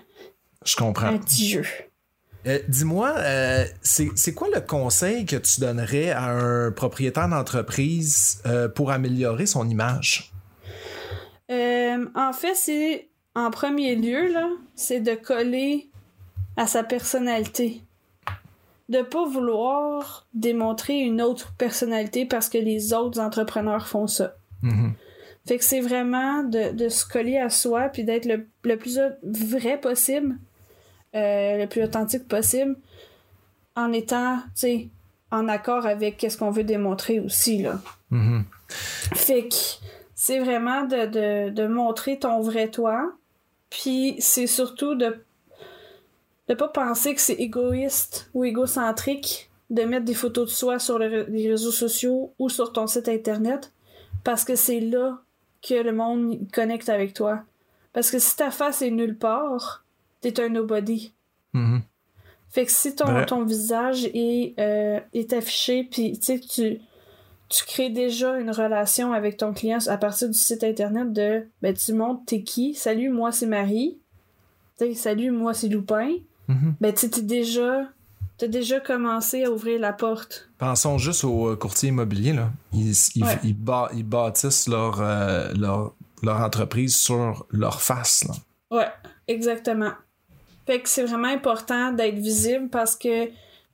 Je 0.64 0.76
comprends. 0.76 1.06
un 1.06 1.18
petit 1.18 1.48
jeu. 1.48 1.64
Euh, 2.46 2.60
Dis-moi, 2.68 3.12
euh, 3.18 3.64
c'est 3.82 4.08
c'est 4.14 4.34
quoi 4.34 4.48
le 4.54 4.60
conseil 4.60 5.26
que 5.26 5.36
tu 5.36 5.60
donnerais 5.60 6.10
à 6.10 6.24
un 6.30 6.70
propriétaire 6.70 7.28
d'entreprise 7.28 8.40
euh, 8.46 8.68
pour 8.68 8.90
améliorer 8.90 9.46
son 9.46 9.68
image? 9.68 10.32
Euh, 11.50 12.06
en 12.14 12.32
fait, 12.32 12.54
c'est 12.54 13.08
en 13.34 13.50
premier 13.50 13.94
lieu, 13.96 14.32
là, 14.32 14.48
c'est 14.74 15.00
de 15.00 15.14
coller 15.14 15.90
à 16.56 16.66
sa 16.66 16.82
personnalité. 16.84 17.82
De 18.88 19.02
pas 19.02 19.26
vouloir 19.26 20.26
démontrer 20.32 20.98
une 21.00 21.20
autre 21.20 21.52
personnalité 21.58 22.26
parce 22.26 22.48
que 22.48 22.58
les 22.58 22.92
autres 22.92 23.20
entrepreneurs 23.20 23.88
font 23.88 24.06
ça. 24.06 24.36
Mhm. 24.62 24.94
Fait 25.46 25.58
que 25.58 25.64
c'est 25.64 25.80
vraiment 25.80 26.42
de, 26.42 26.72
de 26.72 26.88
se 26.88 27.06
coller 27.06 27.38
à 27.38 27.50
soi 27.50 27.88
puis 27.88 28.04
d'être 28.04 28.24
le, 28.26 28.46
le 28.64 28.76
plus 28.76 28.98
vrai 29.22 29.78
possible, 29.80 30.36
euh, 31.14 31.56
le 31.58 31.66
plus 31.66 31.82
authentique 31.84 32.26
possible, 32.26 32.76
en 33.76 33.92
étant, 33.92 34.38
tu 34.38 34.42
sais, 34.54 34.88
en 35.30 35.48
accord 35.48 35.86
avec 35.86 36.24
ce 36.28 36.36
qu'on 36.36 36.50
veut 36.50 36.64
démontrer 36.64 37.20
aussi, 37.20 37.62
là. 37.62 37.80
Mhm. 38.10 38.44
Fait 38.68 39.48
que 39.48 39.54
c'est 40.14 40.38
vraiment 40.40 40.82
de, 40.84 41.06
de, 41.06 41.50
de 41.50 41.66
montrer 41.66 42.18
ton 42.18 42.40
vrai 42.40 42.68
toi. 42.68 43.12
Puis 43.70 44.16
c'est 44.18 44.46
surtout 44.46 44.94
de 44.94 45.22
de 46.48 46.54
pas 46.54 46.68
penser 46.68 47.12
que 47.14 47.20
c'est 47.20 47.34
égoïste 47.34 48.30
ou 48.32 48.44
égocentrique 48.44 49.50
de 49.70 49.82
mettre 49.82 50.04
des 50.04 50.14
photos 50.14 50.48
de 50.48 50.54
soi 50.54 50.78
sur 50.78 50.96
le- 50.98 51.24
les 51.24 51.50
réseaux 51.50 51.72
sociaux 51.72 52.32
ou 52.38 52.48
sur 52.48 52.72
ton 52.72 52.86
site 52.86 53.08
internet 53.08 53.72
parce 54.22 54.44
que 54.44 54.54
c'est 54.54 54.78
là 54.78 55.18
que 55.66 55.74
le 55.74 55.92
monde 55.92 56.38
connecte 56.52 56.88
avec 56.88 57.14
toi. 57.14 57.42
Parce 57.92 58.10
que 58.10 58.18
si 58.18 58.36
ta 58.36 58.50
face 58.50 58.82
est 58.82 58.90
nulle 58.90 59.16
part, 59.16 59.84
t'es 60.20 60.40
un 60.40 60.48
nobody. 60.48 61.12
Mhm. 61.52 61.82
Fait 62.50 62.64
que 62.64 62.72
si 62.72 62.94
ton, 62.94 63.44
visage 63.44 64.04
est, 64.14 64.54
euh, 64.58 65.00
est 65.12 65.32
affiché, 65.32 65.84
puis 65.84 66.18
tu 66.18 66.38
sais, 66.38 66.40
tu, 66.40 67.64
crées 67.66 67.90
déjà 67.90 68.38
une 68.38 68.50
relation 68.50 69.12
avec 69.12 69.36
ton 69.36 69.52
client 69.52 69.78
à 69.88 69.96
partir 69.98 70.28
du 70.28 70.38
site 70.38 70.64
internet 70.64 71.12
de 71.12 71.46
ben 71.62 71.74
tu 71.74 71.92
montres 71.92 72.22
t'es 72.26 72.42
qui, 72.42 72.74
salut, 72.74 73.10
moi 73.10 73.30
c'est 73.32 73.46
Marie, 73.46 73.98
salut, 74.94 75.30
moi 75.30 75.54
c'est 75.54 75.68
Loupin, 75.68 76.16
Mhm. 76.48 76.76
ben 76.80 76.94
tu 76.94 77.00
sais, 77.00 77.10
t'es 77.10 77.22
déjà, 77.22 77.88
t'as 78.38 78.48
déjà 78.48 78.80
commencé 78.80 79.44
à 79.44 79.50
ouvrir 79.50 79.80
la 79.80 79.92
porte. 79.92 80.48
Pensons 80.58 80.98
juste 80.98 81.24
aux 81.24 81.48
euh, 81.52 81.56
courtiers 81.56 81.88
immobiliers. 81.90 82.32
Là. 82.32 82.50
Ils, 82.72 82.92
ils, 83.14 83.24
Ouais. 83.24 83.38
ils 83.44 83.54
bâ- 83.54 83.90
ils 83.94 84.04
bâtissent 84.04 84.68
leur, 84.68 85.00
euh, 85.00 85.52
leur, 85.54 85.94
leur 86.22 86.40
entreprise 86.40 86.96
sur 86.96 87.46
leur 87.50 87.80
face. 87.82 88.24
Là. 88.28 88.34
Ouais, 88.78 88.88
exactement. 89.28 89.92
Fait 90.66 90.80
que 90.82 90.88
c'est 90.88 91.04
vraiment 91.04 91.28
important 91.28 91.92
d'être 91.92 92.18
visible 92.18 92.68
parce 92.68 92.96
que 92.96 93.28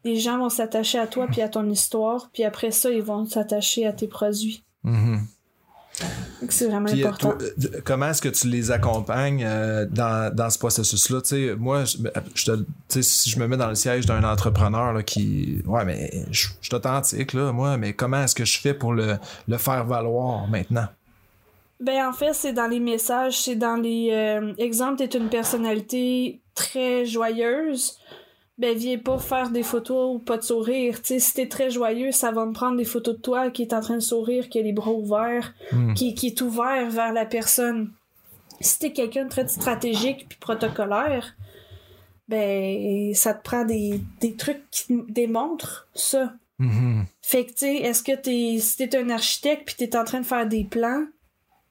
les 0.05 0.17
gens 0.17 0.39
vont 0.39 0.49
s'attacher 0.51 0.99
à 0.99 1.07
toi 1.07 1.27
puis 1.31 1.41
à 1.41 1.49
ton 1.49 1.69
histoire, 1.71 2.29
puis 2.33 2.45
après 2.45 2.71
ça, 2.73 2.91
ils 2.91 3.03
vont 3.03 3.25
s'attacher 3.25 3.87
à 3.87 3.93
tes 3.93 4.09
produits. 4.09 4.63
Mhm. 4.83 5.21
Que 5.21 5.23
c'est 6.49 6.67
vraiment 6.67 6.87
Puis, 6.87 7.03
euh, 7.05 7.09
important. 7.09 7.37
toi, 7.39 7.49
euh, 7.49 7.81
comment 7.85 8.09
est-ce 8.09 8.23
que 8.23 8.29
tu 8.29 8.49
les 8.49 8.71
accompagnes 8.71 9.45
euh, 9.45 9.87
dans, 9.89 10.35
dans 10.35 10.51
ce 10.51 10.59
processus-là? 10.59 11.21
Tu 11.23 11.55
moi, 11.57 11.85
je, 11.85 11.99
je 12.35 12.45
te- 12.47 12.57
tu 12.57 12.65
sais, 12.89 13.03
si 13.03 13.31
je 13.31 13.39
me 13.39 13.47
mets 13.47 13.57
dans 13.57 13.69
le 13.69 13.75
siège 13.75 14.07
d'un 14.07 14.25
entrepreneur 14.25 14.93
là, 14.93 15.03
qui. 15.03 15.63
Ouais, 15.67 15.85
mais 15.85 16.11
je, 16.31 16.49
je 16.61 16.67
suis 16.67 16.75
authentique, 16.75 17.33
là, 17.33 17.53
moi, 17.53 17.77
mais 17.77 17.93
comment 17.93 18.25
est-ce 18.25 18.35
que 18.35 18.45
je 18.45 18.59
fais 18.59 18.75
pour 18.75 18.93
le, 18.93 19.17
le 19.49 19.57
faire 19.59 19.85
valoir 19.85 20.49
maintenant? 20.49 20.87
Ben 21.81 22.07
en 22.07 22.13
fait, 22.13 22.33
c'est 22.33 22.53
dans 22.53 22.69
les 22.69 22.79
messages, 22.81 23.41
c'est 23.41 23.57
dans 23.57 23.75
les 23.77 24.11
euh, 24.13 24.55
exemples, 24.59 24.99
t'es 25.07 25.19
une 25.19 25.29
personnalité 25.29 26.41
très 26.55 27.05
joyeuse. 27.07 27.99
Ben 28.59 28.77
viens 28.77 28.99
pas 28.99 29.19
faire 29.19 29.51
des 29.51 29.63
photos 29.63 30.15
ou 30.15 30.19
pas 30.19 30.37
de 30.37 30.43
sourire. 30.43 31.01
Tu 31.01 31.09
sais, 31.09 31.19
si 31.19 31.35
t'es 31.35 31.49
très 31.49 31.71
joyeux, 31.71 32.13
ça 32.13 32.31
va 32.33 32.45
me 32.47 32.53
prendre 32.53 32.77
des 32.77 32.85
photos 32.85 33.17
de 33.17 33.21
toi 33.21 33.51
qui 33.51 33.63
est 33.63 33.73
en 33.73 33.81
train 33.81 33.95
de 33.95 34.01
sourire, 34.01 34.49
qui 34.49 34.59
a 34.59 34.63
les 34.63 34.73
bras 34.73 34.93
ouverts, 34.93 35.55
Hmm. 35.73 35.95
qui, 35.95 36.15
qui 36.15 36.29
est 36.29 36.41
ouvert 36.43 36.91
vers 36.91 37.13
la 37.13 37.25
personne. 37.25 37.91
Si 38.61 38.79
t'es 38.79 38.93
quelqu'un 38.93 39.25
de 39.25 39.31
très 39.31 39.49
stratégique 39.49 40.27
puis 40.29 40.39
protocolaire, 40.39 41.35
ben 42.29 43.15
ça 43.15 43.35
te 43.35 43.43
prend 43.43 43.65
des, 43.65 44.01
des 44.21 44.35
trucs 44.37 44.63
qui 44.71 44.87
te 44.87 45.11
démontrent 45.11 45.89
ça. 45.95 46.33
Mhm. 46.59 47.07
Fait 47.23 47.45
que, 47.45 47.51
tu 47.51 47.59
sais, 47.59 47.75
est-ce 47.77 48.03
que 48.03 48.15
t'es, 48.15 48.59
si 48.61 48.77
t'es 48.77 48.97
un 48.97 49.11
architecte 49.11 49.65
puis 49.67 49.75
t'es 49.77 49.97
en 49.97 50.05
train 50.05 50.21
de 50.21 50.27
faire 50.27 50.47
des 50.47 50.65
plans, 50.65 51.05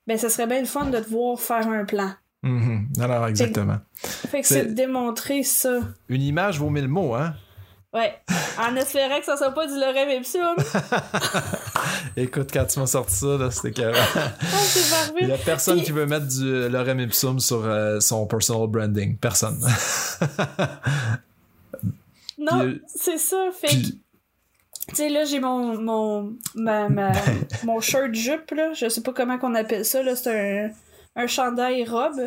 ben, 0.08 0.17
ça 0.17 0.30
serait 0.30 0.48
bien 0.48 0.60
le 0.60 0.65
fun 0.65 0.86
de 0.88 1.00
te 1.00 1.10
voir 1.10 1.39
faire 1.39 1.67
un 1.70 1.86
plan. 1.86 2.12
Mhm. 2.44 2.88
Non, 2.98 3.28
exactement. 3.28 3.78
Fait 3.96 4.42
que 4.42 4.48
C'est- 4.48 4.66
de 4.66 4.74
démontrer 4.74 5.44
ça. 5.44 5.80
Une 6.10 6.22
image 6.22 6.60
vaut 6.60 6.70
mille 6.70 6.88
mots, 6.88 7.14
hein? 7.14 7.36
Ouais. 7.94 8.14
En 8.58 8.74
espérant 8.78 9.20
que 9.20 9.26
ça 9.26 9.36
soit 9.36 9.52
pas 9.52 9.68
du 9.68 9.74
lorem 9.74 10.10
ipsum. 10.10 10.56
Écoute, 12.18 12.50
quand 12.54 12.66
tu 12.66 12.80
m'as 12.80 12.88
sorti 12.88 13.16
ça, 13.16 13.38
là, 13.38 13.52
c'était 13.52 13.72
carré. 13.82 14.00
ah, 14.16 14.32
Il 15.20 15.28
y 15.28 15.32
a 15.32 15.38
personne 15.38 15.82
qui 15.84 15.92
veut 15.92 16.06
mettre 16.06 16.28
du 16.28 16.70
lorem 16.70 17.00
ipsum 17.02 17.40
sur 17.40 17.66
euh, 17.66 18.00
son 18.00 18.26
personal 18.28 18.68
branding. 18.68 19.18
Personne. 19.18 19.60
non, 22.38 22.62
euh, 22.66 22.82
c'est 22.88 23.18
ça. 23.18 23.50
Fait 23.54 23.68
tu 23.68 24.96
sais, 24.96 25.10
là, 25.10 25.24
j'ai 25.26 25.40
mon, 25.40 25.80
mon, 25.80 26.34
ma, 26.56 26.90
mon 27.64 27.80
shirt 27.82 28.14
jupe, 28.14 28.52
là. 28.52 28.74
Je 28.74 28.90
sais 28.90 29.02
pas 29.02 29.14
comment 29.14 29.38
qu'on 29.38 29.54
appelle 29.56 29.86
ça, 29.86 30.02
là. 30.02 30.16
C'est 30.16 30.66
un, 30.66 30.70
un 31.15 31.28
chandail 31.28 31.84
robe. 31.86 32.21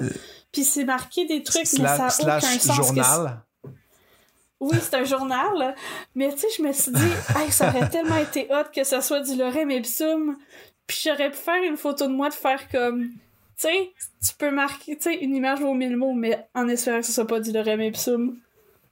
Puis 0.53 0.65
c'est 0.65 0.85
marqué 0.85 1.27
des 1.27 1.43
trucs, 1.43 1.73
mais 1.79 1.87
ça 1.89 2.09
n'a 2.25 2.37
aucun 2.37 2.41
sens. 2.41 2.77
journal. 2.77 3.43
Oui, 4.61 4.79
c'est 4.81 4.95
un 4.95 5.05
journal, 5.05 5.75
mais 6.15 6.33
tu 6.33 6.39
sais, 6.39 6.47
je 6.57 6.63
me 6.63 6.73
suis 6.73 6.93
dit, 6.93 7.03
hey, 7.37 7.51
ça 7.51 7.69
aurait 7.69 7.89
tellement 7.89 8.17
été 8.17 8.49
hot 8.51 8.71
que 8.75 8.85
ça 8.85 9.03
soit 9.03 9.21
du 9.21 9.37
lorem 9.37 9.71
ipsum, 9.71 10.37
puis 10.87 10.99
j'aurais 11.05 11.31
pu 11.31 11.37
faire 11.37 11.63
une 11.63 11.77
photo 11.77 12.07
de 12.07 12.13
moi 12.13 12.31
de 12.31 12.35
faire 12.35 12.67
comme, 12.71 13.11
tu 13.59 13.69
sais, 13.69 13.93
tu 14.25 14.35
peux 14.39 14.51
marquer, 14.51 14.97
tu 14.97 15.03
sais, 15.03 15.15
une 15.17 15.35
image 15.35 15.61
vaut 15.61 15.75
mille 15.75 15.97
mots, 15.97 16.15
mais 16.15 16.47
en 16.55 16.67
espérant 16.69 17.01
que 17.01 17.07
ce 17.07 17.13
soit 17.13 17.27
pas 17.27 17.41
du 17.41 17.53
lorem 17.53 17.83
ipsum. 17.83 18.39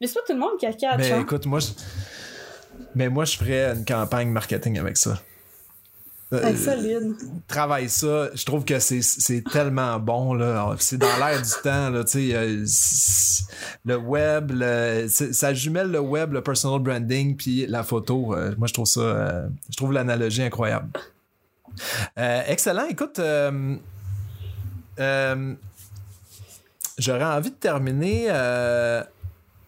Mais 0.01 0.09
c'est 0.09 0.15
pas 0.15 0.27
tout 0.27 0.33
le 0.33 0.41
monde 0.41 0.59
qui 0.59 0.67
a 0.67 0.73
catch, 0.73 0.99
Mais 0.99 1.21
écoute, 1.21 1.47
moi, 1.47 1.61
je... 1.61 1.69
mais 2.95 3.09
moi, 3.09 3.25
je 3.25 3.39
ferais 3.39 3.73
une 3.73 3.85
campagne 3.85 4.29
marketing 4.29 4.79
avec 4.79 4.97
ça. 4.97 5.23
Euh, 6.33 6.57
solide. 6.57 7.15
Travaille 7.47 7.91
ça. 7.91 8.31
Je 8.35 8.45
trouve 8.45 8.65
que 8.65 8.79
c'est 8.79 9.45
tellement 9.51 9.99
bon. 9.99 10.35
là. 10.35 10.75
C'est 10.79 10.97
dans 10.97 11.17
l'air 11.19 11.41
du 11.43 11.51
temps. 11.63 11.91
Là, 11.91 12.05
le 13.85 13.97
web, 13.97 14.53
ça 15.09 15.55
jumelle 15.55 15.91
le 15.91 16.01
web, 16.01 16.33
le 16.33 16.43
personal 16.43 16.81
branding, 16.81 17.37
puis 17.37 17.67
la 17.67 17.83
photo. 17.83 18.35
Euh, 18.35 18.55
moi, 18.57 18.67
je 18.67 18.73
trouve 18.73 18.87
ça. 18.87 19.01
Euh, 19.01 19.49
je 19.71 19.77
trouve 19.77 19.93
l'analogie 19.93 20.43
incroyable. 20.43 20.89
excellent. 22.17 22.87
Écoute, 22.89 23.21
j'aurais 26.99 27.25
envie 27.25 27.51
de 27.51 27.57
terminer 27.57 28.29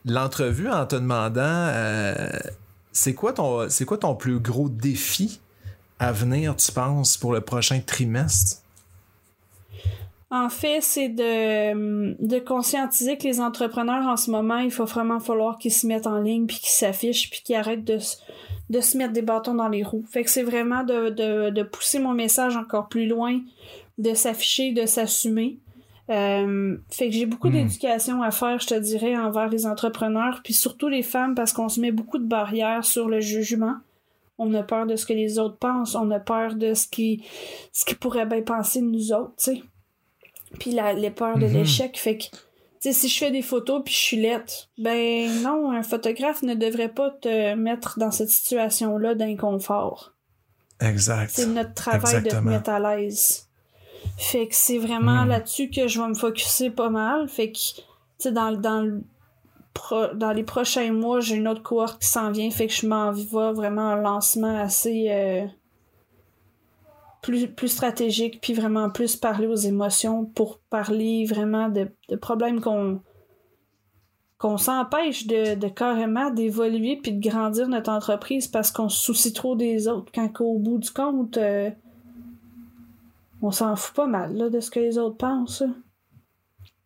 l'entrevue 0.06 0.70
en 0.70 0.86
te 0.86 0.96
demandant 0.96 1.70
c'est 2.92 3.14
quoi 3.14 3.32
ton 3.32 3.68
c'est 3.68 3.84
quoi 3.84 3.98
ton 3.98 4.14
plus 4.14 4.38
gros 4.38 4.68
défi? 4.68 5.40
À 6.04 6.12
venir, 6.12 6.54
tu 6.56 6.70
penses, 6.70 7.16
pour 7.16 7.32
le 7.32 7.40
prochain 7.40 7.80
trimestre? 7.80 8.58
En 10.30 10.50
fait, 10.50 10.80
c'est 10.82 11.08
de, 11.08 12.16
de 12.22 12.38
conscientiser 12.40 13.16
que 13.16 13.24
les 13.24 13.40
entrepreneurs 13.40 14.06
en 14.06 14.16
ce 14.16 14.30
moment, 14.30 14.58
il 14.58 14.70
faut 14.70 14.84
vraiment 14.84 15.20
falloir 15.20 15.58
qu'ils 15.58 15.72
se 15.72 15.86
mettent 15.86 16.06
en 16.06 16.20
ligne, 16.20 16.46
puis 16.46 16.58
qu'ils 16.58 16.74
s'affichent, 16.74 17.30
puis 17.30 17.40
qu'ils 17.42 17.56
arrêtent 17.56 17.84
de, 17.84 17.98
de 18.68 18.80
se 18.80 18.98
mettre 18.98 19.12
des 19.12 19.22
bâtons 19.22 19.54
dans 19.54 19.68
les 19.68 19.82
roues. 19.82 20.04
Fait 20.10 20.24
que 20.24 20.30
c'est 20.30 20.42
vraiment 20.42 20.82
de, 20.82 21.08
de, 21.08 21.50
de, 21.50 21.62
pousser 21.62 22.00
mon 22.00 22.12
message 22.12 22.56
encore 22.56 22.88
plus 22.88 23.06
loin, 23.06 23.40
de 23.98 24.12
s'afficher, 24.12 24.72
de 24.72 24.86
s'assumer. 24.86 25.58
Euh, 26.10 26.76
fait 26.90 27.08
que 27.08 27.14
j'ai 27.14 27.26
beaucoup 27.26 27.48
hmm. 27.48 27.52
d'éducation 27.52 28.22
à 28.22 28.30
faire, 28.30 28.58
je 28.58 28.66
te 28.66 28.74
dirais, 28.74 29.16
envers 29.16 29.48
les 29.48 29.66
entrepreneurs, 29.66 30.40
puis 30.44 30.52
surtout 30.52 30.88
les 30.88 31.02
femmes, 31.02 31.34
parce 31.34 31.52
qu'on 31.54 31.70
se 31.70 31.80
met 31.80 31.92
beaucoup 31.92 32.18
de 32.18 32.26
barrières 32.26 32.84
sur 32.84 33.08
le 33.08 33.20
jugement 33.20 33.76
on 34.38 34.52
a 34.54 34.62
peur 34.62 34.86
de 34.86 34.96
ce 34.96 35.06
que 35.06 35.12
les 35.12 35.38
autres 35.38 35.56
pensent, 35.58 35.94
on 35.94 36.10
a 36.10 36.20
peur 36.20 36.54
de 36.54 36.74
ce 36.74 36.88
qui, 36.88 37.24
ce 37.72 37.84
qui 37.84 37.94
pourrait 37.94 38.26
bien 38.26 38.42
penser 38.42 38.80
de 38.80 38.86
nous 38.86 39.12
autres, 39.12 39.34
tu 39.38 39.56
sais. 39.56 39.62
Puis 40.58 40.70
la, 40.70 40.92
les 40.92 41.10
peurs 41.10 41.38
de 41.38 41.46
mhm. 41.46 41.52
l'échec, 41.52 41.98
fait 41.98 42.18
que, 42.18 42.24
tu 42.24 42.30
sais, 42.80 42.92
si 42.92 43.08
je 43.08 43.18
fais 43.18 43.30
des 43.30 43.42
photos 43.42 43.82
puis 43.84 43.94
je 43.94 43.98
suis 43.98 44.16
lettre, 44.16 44.68
ben 44.78 45.42
non, 45.42 45.72
un 45.72 45.82
photographe 45.82 46.42
ne 46.42 46.54
devrait 46.54 46.92
pas 46.92 47.10
te 47.10 47.54
mettre 47.54 47.98
dans 47.98 48.10
cette 48.10 48.30
situation-là 48.30 49.14
d'inconfort. 49.14 50.12
Exact. 50.80 51.30
C'est 51.30 51.46
notre 51.46 51.74
travail 51.74 52.22
de 52.22 52.30
te 52.30 52.36
mettre 52.36 52.70
à 52.70 52.78
l'aise. 52.78 53.48
Fait 54.18 54.46
que 54.46 54.54
c'est 54.54 54.78
vraiment 54.78 55.22
mhm. 55.22 55.28
là-dessus 55.28 55.70
que 55.70 55.88
je 55.88 56.00
vais 56.00 56.08
me 56.08 56.14
focuser 56.14 56.70
pas 56.70 56.90
mal. 56.90 57.28
Fait 57.28 57.50
que, 57.50 57.58
tu 57.58 57.82
sais, 58.18 58.32
dans, 58.32 58.52
dans, 58.52 59.00
dans 60.14 60.32
les 60.32 60.42
prochains 60.42 60.92
mois, 60.92 61.20
j'ai 61.20 61.36
une 61.36 61.48
autre 61.48 61.62
cohorte 61.62 62.00
qui 62.00 62.08
s'en 62.08 62.30
vient, 62.30 62.50
fait 62.50 62.66
que 62.66 62.72
je 62.72 62.86
m'en 62.86 63.12
vais 63.12 63.52
vraiment 63.52 63.88
un 63.88 63.96
lancement 63.96 64.58
assez 64.58 65.06
euh, 65.10 65.46
plus, 67.22 67.48
plus 67.48 67.68
stratégique, 67.68 68.40
puis 68.40 68.52
vraiment 68.52 68.90
plus 68.90 69.16
parler 69.16 69.46
aux 69.46 69.56
émotions 69.56 70.24
pour 70.24 70.58
parler 70.70 71.24
vraiment 71.24 71.68
de, 71.68 71.88
problèmes 72.16 72.60
qu'on 72.60 73.00
qu'on 74.36 74.58
s'empêche 74.58 75.26
de, 75.26 75.68
carrément 75.68 76.28
d'évoluer 76.28 76.98
puis 77.02 77.12
de 77.12 77.28
grandir 77.28 77.66
notre 77.68 77.90
entreprise 77.90 78.46
parce 78.46 78.70
qu'on 78.70 78.90
se 78.90 79.00
soucie 79.00 79.32
trop 79.32 79.56
des 79.56 79.88
autres 79.88 80.12
quand 80.12 80.28
au 80.40 80.58
bout 80.58 80.76
du 80.76 80.90
compte 80.90 81.38
euh, 81.38 81.70
on 83.40 83.50
s'en 83.52 83.74
fout 83.74 83.94
pas 83.94 84.06
mal 84.06 84.36
là, 84.36 84.50
de 84.50 84.60
ce 84.60 84.70
que 84.70 84.80
les 84.80 84.98
autres 84.98 85.16
pensent. 85.16 85.64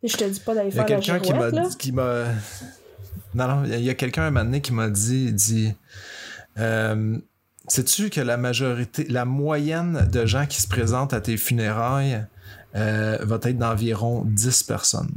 Je 0.03 0.17
te 0.17 0.25
dis 0.25 0.41
pas 0.41 0.55
d'aller 0.55 0.71
faire 0.71 0.89
la 0.89 1.01
girouette, 1.01 1.77
qui 1.77 1.93
m'a 1.93 2.27
non, 3.35 3.47
non, 3.49 3.65
il 3.65 3.81
y 3.81 3.91
a 3.91 3.95
quelqu'un 3.95 4.23
un 4.23 4.31
moment 4.31 4.45
donné 4.45 4.61
qui 4.61 4.73
m'a 4.73 4.89
dit, 4.89 5.33
dit 5.33 5.75
euh, 6.59 7.19
sais-tu 7.69 8.11
que 8.11 8.21
la 8.21 8.37
majorité, 8.37 9.05
la 9.09 9.25
moyenne 9.25 10.09
de 10.11 10.27
gens 10.27 10.47
qui 10.47 10.61
se 10.61 10.69
présentent 10.69 11.13
à 11.13 11.21
tes 11.21 11.37
funérailles 11.37 12.25
euh, 12.75 13.19
va 13.21 13.39
être 13.43 13.59
d'environ 13.59 14.23
10 14.25 14.63
personnes? 14.65 15.15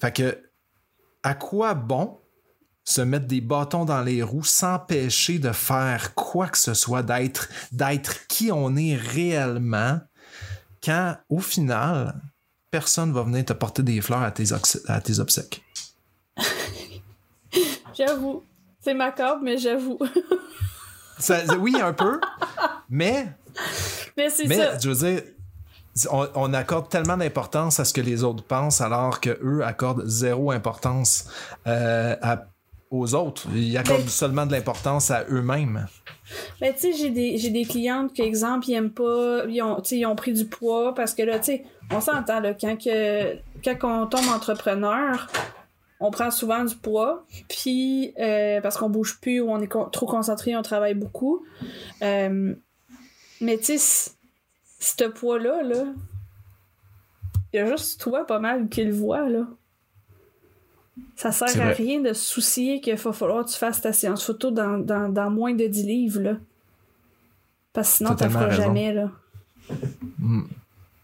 Fait 0.00 0.12
que, 0.12 0.38
à 1.22 1.34
quoi 1.34 1.74
bon 1.74 2.18
se 2.84 3.00
mettre 3.00 3.26
des 3.26 3.40
bâtons 3.40 3.84
dans 3.84 4.02
les 4.02 4.22
roues, 4.22 4.44
s'empêcher 4.44 5.40
de 5.40 5.50
faire 5.50 6.14
quoi 6.14 6.46
que 6.46 6.56
ce 6.58 6.72
soit, 6.72 7.02
d'être, 7.02 7.48
d'être 7.72 8.28
qui 8.28 8.52
on 8.52 8.76
est 8.76 8.94
réellement, 8.94 10.00
quand 10.84 11.16
au 11.28 11.40
final, 11.40 12.14
personne 12.70 13.12
va 13.12 13.22
venir 13.22 13.44
te 13.44 13.52
porter 13.52 13.82
des 13.82 14.00
fleurs 14.00 14.22
à 14.22 14.30
tes, 14.30 14.46
à 14.86 15.00
tes 15.00 15.18
obsèques. 15.18 15.64
j'avoue. 17.96 18.42
C'est 18.80 18.94
macabre, 18.94 19.40
mais 19.42 19.58
j'avoue. 19.58 19.98
oui, 21.58 21.74
un 21.80 21.92
peu. 21.92 22.20
Mais. 22.88 23.32
Mais 24.16 24.30
c'est 24.30 24.46
ça. 24.46 24.78
Je 24.78 24.90
veux 24.90 24.94
dire, 24.94 25.22
on, 26.10 26.52
accorde 26.52 26.88
tellement 26.88 27.16
d'importance 27.16 27.80
à 27.80 27.84
ce 27.84 27.92
que 27.92 28.00
les 28.00 28.22
autres 28.22 28.44
pensent 28.44 28.80
alors 28.80 29.20
qu'eux 29.20 29.62
accordent 29.64 30.06
zéro 30.06 30.50
importance 30.50 31.28
euh, 31.66 32.16
aux 32.90 33.14
autres. 33.14 33.48
Ils 33.54 33.76
accordent 33.76 34.08
seulement 34.08 34.46
de 34.46 34.52
l'importance 34.52 35.10
à 35.10 35.24
eux-mêmes. 35.30 35.86
Mais 36.60 36.72
tu 36.74 36.80
sais, 36.80 36.92
j'ai 36.92 37.10
des, 37.10 37.38
j'ai 37.38 37.50
des 37.50 37.64
clientes 37.64 38.12
qui, 38.12 38.22
exemple, 38.22 38.68
ils 38.68 38.74
aiment 38.74 38.90
pas, 38.90 39.44
ils 39.48 39.62
ont, 39.62 39.80
ils 39.90 40.06
ont 40.06 40.16
pris 40.16 40.32
du 40.32 40.46
poids 40.46 40.94
parce 40.94 41.14
que 41.14 41.22
là, 41.22 41.38
tu 41.38 41.46
sais, 41.46 41.64
on 41.90 42.00
s'entend, 42.00 42.40
là, 42.40 42.54
quand, 42.54 42.76
que, 42.76 43.36
quand 43.64 44.02
on 44.02 44.06
tombe 44.06 44.28
entrepreneur, 44.28 45.28
on 46.00 46.10
prend 46.10 46.30
souvent 46.30 46.64
du 46.64 46.74
poids, 46.76 47.24
puis 47.48 48.12
euh, 48.18 48.60
parce 48.60 48.76
qu'on 48.76 48.90
bouge 48.90 49.18
plus 49.20 49.40
ou 49.40 49.50
on 49.50 49.60
est 49.60 49.68
trop 49.68 50.06
concentré, 50.06 50.56
on 50.56 50.62
travaille 50.62 50.94
beaucoup. 50.94 51.44
Euh, 52.02 52.54
mais 53.40 53.58
tu 53.58 53.78
sais, 53.78 54.10
ce 54.78 55.04
poids-là, 55.04 55.62
là, 55.62 55.84
il 57.52 57.56
y 57.56 57.60
a 57.60 57.66
juste 57.66 58.00
toi 58.00 58.26
pas 58.26 58.38
mal 58.38 58.68
qui 58.68 58.84
le 58.84 58.92
voit, 58.92 59.28
là. 59.28 59.46
Ça 61.14 61.32
sert 61.32 61.60
à 61.60 61.70
rien 61.70 62.00
de 62.00 62.12
se 62.12 62.24
soucier 62.24 62.80
qu'il 62.80 62.94
va 62.94 63.12
falloir 63.12 63.44
que 63.44 63.50
tu 63.50 63.58
fasses 63.58 63.80
ta 63.80 63.92
séance 63.92 64.24
photo 64.24 64.50
dans, 64.50 65.30
moins 65.30 65.54
de 65.54 65.66
10 65.66 65.86
livres, 65.86 66.20
là. 66.20 66.36
Parce 67.72 67.90
que 67.90 67.96
sinon, 67.96 68.14
t'en 68.16 68.30
feras 68.30 68.50
jamais, 68.50 68.92
là. 68.92 69.10
Mm. 70.18 70.44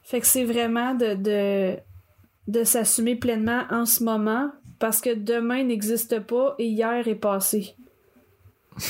Fait 0.03 0.21
que 0.21 0.27
c'est 0.27 0.45
vraiment 0.45 0.95
de, 0.95 1.15
de, 1.15 1.77
de 2.49 2.65
s'assumer 2.65 3.17
pleinement 3.17 3.65
en 3.71 3.85
ce 3.87 4.03
moment, 4.03 4.51
parce 4.79 5.01
que 5.01 5.15
demain 5.15 5.65
n'existe 5.65 6.21
pas 6.21 6.55
et 6.59 6.67
hier 6.67 7.07
est 7.07 7.15
passé. 7.15 7.75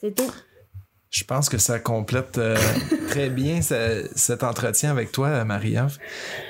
C'est 0.00 0.14
tout. 0.14 0.32
Je 1.12 1.24
pense 1.24 1.48
que 1.48 1.58
ça 1.58 1.78
complète 1.78 2.38
euh, 2.38 2.56
très 3.08 3.30
bien 3.30 3.60
cet 3.62 4.42
entretien 4.42 4.90
avec 4.90 5.12
toi, 5.12 5.44
Marie-Ève. 5.44 5.98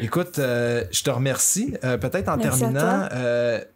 Écoute, 0.01 0.39
euh, 0.39 0.85
je 0.91 1.03
te 1.03 1.11
remercie. 1.11 1.75
Euh, 1.85 1.99
peut-être 1.99 2.29
en 2.29 2.39
terminant, 2.39 3.09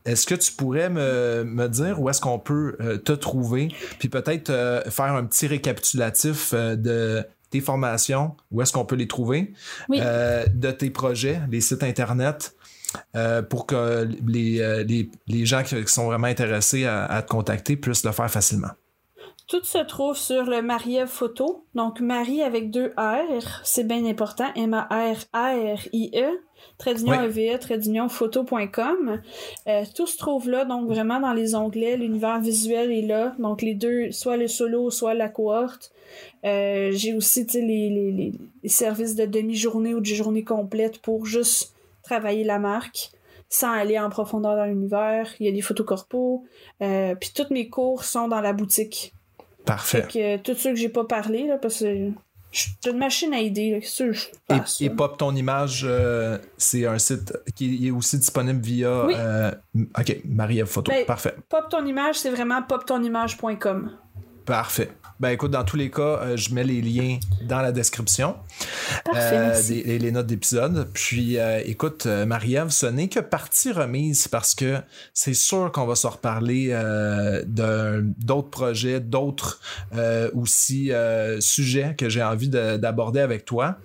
est-ce 0.05 0.27
que 0.27 0.35
tu 0.35 0.53
pourrais 0.53 0.89
me, 0.89 1.67
dire 1.69 2.01
où 2.01 2.09
est-ce 2.09 2.21
qu'on 2.21 2.39
peut 2.39 2.77
te 3.05 3.13
trouver, 3.13 3.69
puis 3.99 4.09
peut-être 4.09 4.53
faire 4.89 5.13
un 5.13 5.25
petit 5.25 5.47
récapitulatif 5.47 6.55
de 6.55 7.25
tes 7.51 7.61
formations, 7.61 8.37
où 8.51 8.63
est-ce 8.63 8.73
qu'on 8.73 8.85
peut 8.85 8.97
les 8.97 9.09
trouver, 9.09 9.53
de 9.91 10.71
tes 10.71 10.91
projets, 10.91 11.41
les 11.51 11.61
sites 11.61 11.83
Internet, 11.83 12.57
euh, 13.15 13.43
pour 13.43 13.67
que 13.67 13.75
euh, 13.75 14.05
les, 14.27 15.11
les, 15.27 15.47
gens 15.47 15.63
qui 15.63 15.77
sont 15.87 16.07
vraiment 16.07 16.27
intéressés 16.27 16.87
à, 16.87 17.23
te 17.23 17.29
contacter 17.29 17.77
puissent 17.77 18.05
le 18.05 18.13
faire 18.13 18.31
facilement. 18.31 18.71
Tout 19.49 19.63
se 19.63 19.79
trouve 19.79 20.17
sur 20.17 20.43
le 20.43 20.61
Marie-Ève 20.61 21.07
Photo. 21.07 21.65
Donc, 21.77 22.01
Marie 22.01 22.43
avec 22.43 22.73
deux 22.73 22.93
R, 22.97 23.61
c'est 23.63 23.87
bien 23.87 24.05
important. 24.05 24.47
M-A-R-R-I-E. 24.57 26.41
trait 26.79 26.95
d'union 26.95 27.23
EVE, 27.23 27.57
trait 27.61 27.79
d'union 27.79 28.09
photo.com. 28.09 29.23
Euh, 29.69 29.85
tout 29.95 30.09
se 30.09 30.19
trouve 30.19 30.51
là, 30.51 30.65
donc 30.65 30.89
vraiment 30.89 31.21
dans 31.21 31.33
les 31.33 31.55
onglets. 31.55 31.97
L'univers 31.97 32.41
visuel 32.41 32.91
est 32.91 33.07
là. 33.07 33.37
Donc 33.39 33.63
les 33.63 33.75
deux, 33.75 34.11
soit 34.11 34.37
le 34.37 34.49
solo, 34.49 34.91
soit 34.91 35.15
la 35.15 35.29
cohorte. 35.29 35.93
Euh, 36.45 36.91
j'ai 36.91 37.15
aussi 37.15 37.47
les, 37.55 37.63
les, 37.63 38.33
les, 38.63 38.69
services 38.69 39.15
de 39.15 39.27
demi-journée 39.27 39.95
ou 39.95 40.01
de 40.01 40.07
journée 40.07 40.43
complète 40.43 40.99
pour 40.99 41.25
juste 41.25 41.73
travailler 42.03 42.43
la 42.43 42.59
marque 42.59 43.13
sans 43.49 43.71
aller 43.71 43.97
en 43.97 44.11
profondeur 44.11 44.57
dans 44.57 44.65
l'univers. 44.65 45.33
Il 45.39 45.47
y 45.47 45.49
a 45.49 45.53
des 45.53 45.61
photos 45.61 45.87
corpo. 45.87 46.45
Euh, 46.83 47.15
puis 47.15 47.31
tous 47.33 47.53
mes 47.53 47.69
cours 47.69 48.03
sont 48.03 48.27
dans 48.27 48.41
la 48.41 48.53
boutique. 48.53 49.16
Parfait. 49.67 50.07
Fait 50.11 50.39
que 50.41 50.53
tous 50.53 50.59
ceux 50.59 50.71
que 50.71 50.77
j'ai 50.77 50.89
pas 50.89 51.05
parlé, 51.05 51.47
là, 51.47 51.59
parce 51.59 51.81
que 51.81 52.11
je 52.53 52.61
suis 52.61 52.73
une 52.87 52.99
machine 52.99 53.35
à 53.35 53.41
idées. 53.41 53.73
Là, 53.73 53.81
que 53.81 54.13
je 54.13 54.27
passe, 54.49 54.81
et, 54.81 54.85
et, 54.85 54.91
Pop 54.91 55.19
ton 55.19 55.35
image, 55.35 55.85
euh, 55.87 56.39
c'est 56.57 56.87
un 56.87 56.99
site 56.99 57.37
qui 57.55 57.87
est 57.87 57.91
aussi 57.91 58.19
disponible 58.19 58.61
via. 58.61 59.07
Oui. 59.07 59.15
Euh, 59.17 59.51
ok, 59.99 60.21
Marie-Ève 60.25 60.67
Photo. 60.67 60.91
Ben, 60.91 61.05
Parfait. 61.05 61.35
Pop 61.49 61.69
ton 61.69 61.85
image, 61.85 62.17
c'est 62.19 62.31
vraiment 62.31 62.63
poptonimage.com. 62.63 63.91
Parfait. 64.47 64.91
Ben 65.19 65.31
écoute, 65.31 65.51
dans 65.51 65.65
tous 65.65 65.79
les 65.79 65.91
cas, 65.91 66.21
euh, 66.21 66.37
je 66.37 66.53
mets 66.53 66.63
les 66.63 66.83
liens 66.83 67.19
dans 67.43 67.63
la 67.63 67.73
description. 67.73 68.37
Parfait, 69.03 69.63
des, 69.67 69.99
les 69.99 70.13
notes 70.13 70.27
d'épisode. 70.27 70.89
Puis 70.93 71.39
euh, 71.39 71.63
écoute, 71.65 72.05
euh, 72.05 72.27
Marie-Ève, 72.27 72.69
ce 72.69 72.85
n'est 72.85 73.09
que 73.09 73.21
partie 73.21 73.73
remise 73.73 74.29
parce 74.29 74.55
que 74.55 74.77
c'est 75.15 75.33
sûr 75.33 75.73
qu'on 75.73 75.87
va 75.87 75.95
se 75.95 76.07
reparler 76.07 76.69
d'autres 77.47 78.51
projets, 78.51 79.01
d'autres 79.01 79.61
aussi 80.35 80.93
sujets 81.41 81.95
que 81.97 82.09
j'ai 82.09 82.23
envie 82.23 82.51
d'aborder 82.51 83.21
avec 83.21 83.47
toi. 83.47 83.79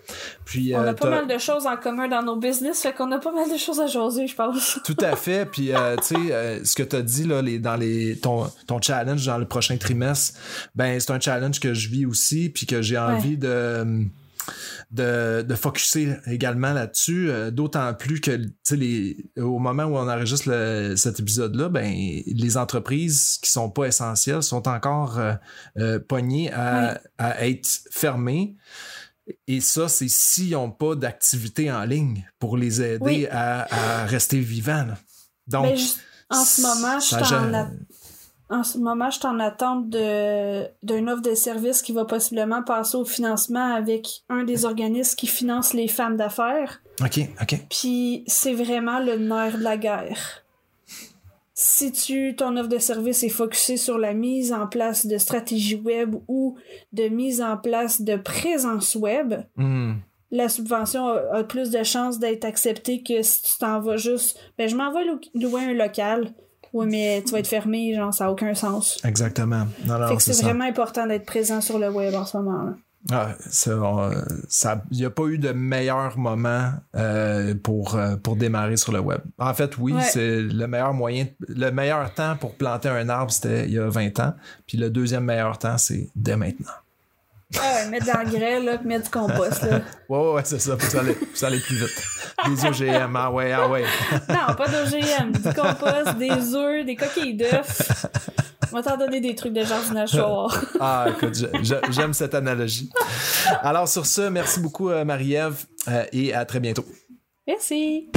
Puis, 0.52 0.76
on 0.76 0.82
a 0.82 0.94
pas 0.94 1.10
mal 1.10 1.28
de 1.28 1.38
choses 1.38 1.66
en 1.66 1.78
commun 1.78 2.08
dans 2.08 2.24
nos 2.24 2.36
business, 2.36 2.82
fait 2.82 2.94
qu'on 2.94 3.12
a 3.12 3.20
pas 3.20 3.32
mal 3.32 3.50
de 3.50 3.58
choses 3.58 3.80
à 3.80 3.88
jaser, 3.88 4.28
je 4.28 4.36
pense. 4.36 4.80
Tout 4.86 4.98
à 5.00 5.16
fait. 5.16 5.46
Puis 5.46 5.72
tu 6.06 6.16
sais, 6.16 6.62
ce 6.64 6.76
que 6.76 6.84
tu 6.84 6.96
as 6.96 7.02
dit 7.02 7.24
là, 7.24 7.42
les, 7.42 7.60
dans 7.60 7.76
les, 7.76 8.18
ton, 8.18 8.52
ton 8.68 8.82
challenge 8.82 9.26
dans 9.26 9.38
le 9.38 9.46
prochain 9.46 9.78
trimestre, 9.78 10.38
ben 10.76 11.00
c'est 11.00 11.12
un 11.12 11.20
challenge 11.20 11.60
que 11.60 11.74
je 11.74 11.90
vis 11.90 12.06
aussi, 12.06 12.50
puis 12.50 12.66
que 12.66 12.82
j'ai 12.82 12.98
envie 12.98 13.38
de 13.38 14.06
de, 14.92 15.46
de 15.48 15.56
focuser 15.56 16.16
également 16.28 16.74
là-dessus, 16.74 17.30
euh, 17.30 17.52
d'autant 17.52 17.94
plus 17.94 18.20
que 18.20 18.38
les, 18.72 19.18
au 19.38 19.60
moment 19.60 19.84
où 19.84 19.96
on 19.96 20.10
enregistre 20.10 20.50
le, 20.50 20.96
cet 20.98 21.20
épisode-là, 21.20 21.70
ben 21.70 21.94
les 22.26 22.58
entreprises 22.58 23.40
qui 23.42 23.50
sont 23.50 23.70
pas 23.70 23.86
essentielles 23.86 24.44
sont 24.44 24.68
encore 24.68 25.18
euh, 25.18 25.34
euh, 25.78 26.00
pognées 26.00 26.52
à, 26.52 27.00
à, 27.18 27.48
être 27.48 27.68
fermées. 27.90 28.56
Et 29.48 29.62
ça, 29.62 29.88
c'est 29.88 30.08
s'ils 30.10 30.52
n'ont 30.52 30.72
pas 30.72 30.96
d'activité 30.96 31.72
en 31.72 31.84
ligne 31.84 32.26
pour 32.40 32.58
les 32.58 32.82
aider 32.82 32.98
Oui. 33.04 33.28
à, 33.32 33.68
à 34.02 34.06
rester 34.06 34.40
vivants. 34.40 34.86
là. 34.88 34.98
Donc, 35.48 35.66
Ben, 35.66 35.78
en 36.30 36.44
ce 36.46 36.62
moment, 36.62 37.00
je 37.00 37.06
suis 37.06 37.16
en, 37.36 37.54
a- 37.54 37.68
en 38.50 38.64
ce 38.64 38.78
moment, 38.78 39.10
je 39.10 39.26
en 39.26 39.40
attente 39.40 39.90
d'une 39.90 41.10
offre 41.10 41.22
de 41.22 41.36
service 41.36 41.82
qui 41.82 41.94
va 41.94 42.06
possiblement 42.06 42.64
passer 42.64 42.98
au 42.98 43.06
financement 43.06 43.74
avec 43.74 44.24
un 44.30 44.44
des 44.44 44.66
organismes 44.66 45.16
qui 45.16 45.28
finance 45.28 45.74
les 45.74 45.88
femmes 45.88 46.18
d'affaires. 46.18 46.82
OK, 47.02 47.20
OK. 47.42 47.60
Puis 47.70 48.24
c'est 48.28 48.54
vraiment 48.54 49.00
le 49.00 49.18
nerf 49.18 49.58
de 49.58 49.64
la 49.64 49.78
guerre. 49.78 50.41
Si 51.64 51.92
tu, 51.92 52.36
ton 52.36 52.58
offre 52.58 52.70
de 52.70 52.80
service 52.80 53.22
est 53.24 53.30
focusée 53.30 53.78
sur 53.78 54.00
la 54.00 54.16
mise 54.16 54.52
en 54.52 54.66
place 54.66 55.06
de 55.06 55.20
stratégies 55.20 55.76
web 55.76 56.16
ou 56.28 56.58
de 56.92 57.08
mise 57.08 57.40
en 57.40 57.56
place 57.56 58.02
de 58.02 58.16
présence 58.16 58.96
web, 58.96 59.36
Hmm. 59.56 59.94
la 60.32 60.50
subvention 60.50 61.06
a, 61.08 61.38
a 61.40 61.44
plus 61.44 61.70
de 61.70 61.84
chances 61.84 62.18
d'être 62.18 62.46
acceptée 62.46 63.04
que 63.04 63.22
si 63.22 63.44
tu 63.44 63.52
t'en 63.60 63.80
vas 63.80 63.98
juste. 63.98 64.40
Ben, 64.58 64.68
je 64.68 64.76
m'en 64.76 64.92
vais 64.92 65.06
lou- 65.06 65.20
louer 65.36 65.62
un 65.66 65.74
local. 65.74 66.32
Oui, 66.74 66.88
mais 66.90 67.22
tu 67.24 67.32
vas 67.34 67.40
être 67.40 67.48
fermé, 67.48 67.94
genre, 67.94 68.12
ça 68.14 68.24
n'a 68.26 68.32
aucun 68.32 68.56
sens. 68.56 68.98
Exactement. 69.04 69.66
C'est 70.20 70.42
vraiment 70.42 70.64
important 70.66 71.06
d'être 71.06 71.26
présent 71.28 71.62
sur 71.62 71.78
le 71.78 71.90
web 71.90 72.16
en 72.16 72.26
ce 72.26 72.38
moment. 72.38 72.64
là. 72.64 72.74
Ah, 73.10 73.30
ça, 73.50 74.84
il 74.92 74.98
n'y 74.98 75.06
a 75.06 75.10
pas 75.10 75.24
eu 75.24 75.40
de 75.40 75.52
meilleur 75.52 76.18
moment 76.20 76.72
euh, 76.96 77.56
pour, 77.56 77.96
euh, 77.96 78.16
pour 78.16 78.36
démarrer 78.36 78.78
sur 78.78 78.92
le 78.92 79.00
web. 79.00 79.22
En 79.40 79.54
fait, 79.56 79.76
oui, 79.80 79.94
Ouais. 79.94 80.04
c'est 80.04 80.42
le 80.42 80.68
meilleur 80.68 80.94
moyen, 80.94 81.26
le 81.48 81.72
meilleur 81.72 82.14
temps 82.14 82.36
pour 82.38 82.56
planter 82.56 82.90
un 82.90 83.10
arbre, 83.10 83.32
c'était 83.32 83.66
il 83.66 83.74
y 83.74 83.80
a 83.80 83.90
20 83.90 84.20
ans. 84.20 84.34
Puis 84.68 84.78
le 84.78 84.90
deuxième 84.92 85.24
meilleur 85.26 85.58
temps, 85.58 85.80
c'est 85.80 86.10
dès 86.16 86.36
maintenant. 86.38 86.70
Ah 87.58 87.62
ouais, 87.84 87.90
mettre 87.90 88.06
grès, 88.32 88.62
là, 88.62 88.78
puis 88.78 88.88
mettre 88.88 89.06
du 89.06 89.10
compost, 89.10 89.64
là. 89.64 89.82
Ouais, 90.10 90.18
ouais, 90.20 90.34
ouais, 90.36 90.42
c'est 90.46 90.60
ça, 90.60 90.78
pour 90.78 90.88
ça 90.90 91.00
aller, 91.02 91.14
pour 91.16 91.36
ça 91.36 91.48
aller 91.48 91.60
plus 91.60 91.76
vite. 91.78 92.04
Des 92.48 92.66
OGM, 92.66 93.16
ah 93.16 93.32
ouais, 93.32 93.52
ah 93.52 93.68
ouais. 93.68 93.84
Non, 94.30 94.54
pas 94.56 94.68
d'OGM, 94.68 95.32
du 95.34 95.54
compost, 95.54 96.18
des 96.18 96.56
œufs, 96.56 96.86
des 96.86 96.96
coquilles 96.96 97.36
d'œufs. 97.36 98.06
On 98.72 98.78
va 98.78 98.84
t'en 98.84 98.98
donner 98.98 99.20
des 99.20 99.36
trucs 99.36 99.52
de 99.52 99.64
jardinage 99.64 100.12
soir. 100.12 100.64
Ah, 100.80 101.08
écoute, 101.10 101.46
j'aime 101.92 102.14
cette 102.14 102.34
analogie. 102.34 102.90
Alors, 103.62 103.88
sur 103.88 104.06
ce, 104.06 104.30
merci 104.30 104.62
beaucoup, 104.62 104.90
euh, 104.90 105.04
Marie-Ève, 105.04 105.66
euh, 105.90 106.06
et 106.14 106.34
à 106.34 106.46
très 106.46 106.60
bientôt. 106.60 106.86
Merci. 107.46 108.10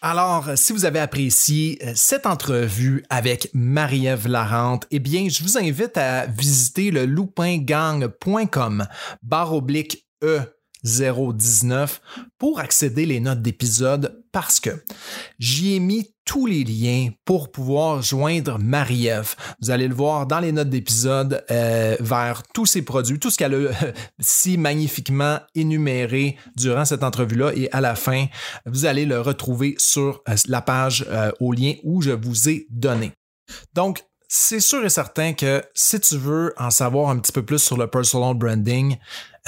Alors, 0.00 0.46
si 0.54 0.72
vous 0.72 0.84
avez 0.84 1.00
apprécié 1.00 1.78
euh, 1.82 1.92
cette 1.94 2.24
entrevue 2.24 3.04
avec 3.10 3.50
Marie-Ève 3.52 4.28
Larente, 4.28 4.86
eh 4.90 4.98
bien, 4.98 5.28
je 5.28 5.42
vous 5.42 5.58
invite 5.58 5.98
à 5.98 6.26
visiter 6.26 6.90
le 6.90 7.04
loupingang.com 7.04 8.86
barre 9.22 9.54
oblique 9.54 10.06
E 10.22 10.40
019 10.84 12.00
pour 12.38 12.60
accéder 12.60 13.06
les 13.06 13.20
notes 13.20 13.42
d'épisode 13.42 14.22
parce 14.32 14.60
que 14.60 14.70
j'y 15.38 15.74
ai 15.74 15.80
mis 15.80 16.14
tous 16.24 16.46
les 16.46 16.62
liens 16.62 17.08
pour 17.24 17.50
pouvoir 17.50 18.02
joindre 18.02 18.58
Marie-Ève. 18.58 19.34
Vous 19.62 19.70
allez 19.70 19.88
le 19.88 19.94
voir 19.94 20.26
dans 20.26 20.40
les 20.40 20.52
notes 20.52 20.68
d'épisode 20.68 21.42
euh, 21.50 21.96
vers 22.00 22.42
tous 22.52 22.66
ses 22.66 22.82
produits, 22.82 23.18
tout 23.18 23.30
ce 23.30 23.38
qu'elle 23.38 23.54
a 23.54 23.56
euh, 23.56 23.72
si 24.20 24.58
magnifiquement 24.58 25.38
énuméré 25.54 26.36
durant 26.54 26.84
cette 26.84 27.02
entrevue-là 27.02 27.52
et 27.56 27.70
à 27.72 27.80
la 27.80 27.94
fin, 27.94 28.26
vous 28.66 28.84
allez 28.84 29.06
le 29.06 29.20
retrouver 29.20 29.74
sur 29.78 30.22
euh, 30.28 30.36
la 30.48 30.60
page 30.60 31.06
au 31.40 31.52
lien 31.52 31.72
où 31.82 32.02
je 32.02 32.10
vous 32.10 32.48
ai 32.48 32.66
donné. 32.70 33.12
Donc, 33.72 34.04
c'est 34.28 34.60
sûr 34.60 34.84
et 34.84 34.90
certain 34.90 35.32
que 35.32 35.64
si 35.74 35.98
tu 36.00 36.18
veux 36.18 36.54
en 36.58 36.70
savoir 36.70 37.08
un 37.08 37.18
petit 37.18 37.32
peu 37.32 37.44
plus 37.44 37.58
sur 37.58 37.78
le 37.78 37.88
personal 37.88 38.34
branding, 38.34 38.98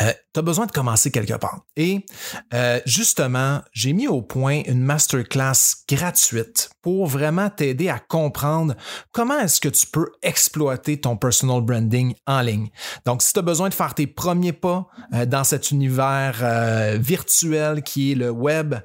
euh, 0.00 0.12
tu 0.32 0.40
as 0.40 0.42
besoin 0.42 0.64
de 0.64 0.72
commencer 0.72 1.10
quelque 1.10 1.34
part. 1.34 1.60
Et 1.76 2.06
euh, 2.54 2.80
justement, 2.86 3.60
j'ai 3.72 3.92
mis 3.92 4.08
au 4.08 4.22
point 4.22 4.62
une 4.66 4.82
masterclass 4.82 5.84
gratuite 5.88 6.70
pour 6.80 7.06
vraiment 7.06 7.50
t'aider 7.50 7.90
à 7.90 7.98
comprendre 7.98 8.74
comment 9.12 9.38
est-ce 9.38 9.60
que 9.60 9.68
tu 9.68 9.86
peux 9.86 10.10
exploiter 10.22 10.98
ton 11.00 11.16
personal 11.16 11.60
branding 11.60 12.14
en 12.26 12.40
ligne. 12.40 12.70
Donc, 13.04 13.20
si 13.20 13.34
tu 13.34 13.38
as 13.38 13.42
besoin 13.42 13.68
de 13.68 13.74
faire 13.74 13.94
tes 13.94 14.06
premiers 14.06 14.54
pas 14.54 14.88
euh, 15.12 15.26
dans 15.26 15.44
cet 15.44 15.70
univers 15.70 16.38
euh, 16.42 16.96
virtuel 16.98 17.82
qui 17.82 18.12
est 18.12 18.14
le 18.14 18.30
web, 18.30 18.76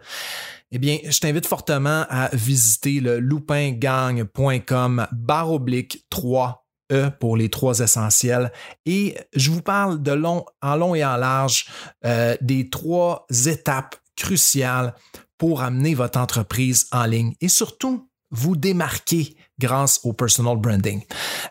eh 0.76 0.78
bien, 0.78 0.98
je 1.06 1.18
t'invite 1.20 1.46
fortement 1.46 2.06
à 2.10 2.30
visiter 2.34 3.00
le 3.00 3.22
loupingang.com 3.22 5.08
barre 5.14 5.54
oblique 5.54 6.06
3 6.10 6.68
E 6.92 7.10
pour 7.18 7.38
les 7.38 7.48
trois 7.48 7.80
essentiels. 7.80 8.52
Et 8.86 9.16
je 9.34 9.52
vous 9.52 9.62
parle 9.62 10.04
de 10.04 10.12
long, 10.12 10.44
en 10.62 10.76
long 10.76 10.94
et 10.94 11.06
en 11.06 11.16
large 11.16 11.68
euh, 12.06 12.36
des 12.42 12.70
trois 12.70 13.26
étapes 13.48 13.96
cruciales 14.18 14.94
pour 15.38 15.62
amener 15.62 15.96
votre 15.96 16.20
entreprise 16.20 16.88
en 16.92 17.06
ligne 17.06 17.36
et 17.40 17.48
surtout 17.48 18.10
vous 18.32 18.58
démarquer 18.58 19.38
grâce 19.60 20.00
au 20.04 20.14
personal 20.14 20.58
branding. 20.58 21.02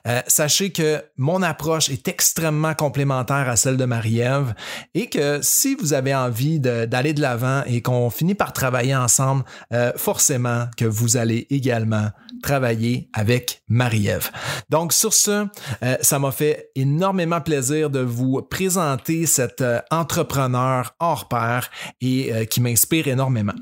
Euh, 0.06 0.20
sachez 0.26 0.70
que 0.70 1.02
mon 1.16 1.42
approche 1.42 1.88
est 1.88 2.06
extrêmement 2.08 2.74
complémentaire 2.74 3.48
à 3.48 3.56
celle 3.56 3.76
de 3.76 3.84
Marie-Ève 3.84 4.54
et 4.94 5.08
que 5.08 5.40
si 5.42 5.74
vous 5.74 5.92
avez 5.92 6.14
envie 6.14 6.60
d'aller 6.60 7.14
de 7.14 7.20
l'avant 7.20 7.62
et 7.66 7.82
qu'on 7.82 8.10
finit 8.10 8.34
par 8.34 8.52
travailler 8.52 8.94
ensemble, 8.94 9.44
euh, 9.72 9.92
forcément 9.96 10.66
que 10.76 10.84
vous 10.84 11.16
allez 11.16 11.46
également 11.50 12.08
travailler 12.42 13.08
avec 13.12 13.62
Marie-Ève. 13.68 14.30
Donc 14.68 14.92
sur 14.92 15.14
ce, 15.14 15.46
euh, 15.82 15.96
ça 16.00 16.18
m'a 16.18 16.30
fait 16.30 16.70
énormément 16.74 17.40
plaisir 17.40 17.90
de 17.90 18.00
vous 18.00 18.42
présenter 18.42 19.26
cet 19.26 19.64
entrepreneur 19.90 20.94
hors 21.00 21.28
pair 21.28 21.70
et 22.00 22.46
qui 22.50 22.60
m'inspire 22.60 23.08
énormément. 23.08 23.54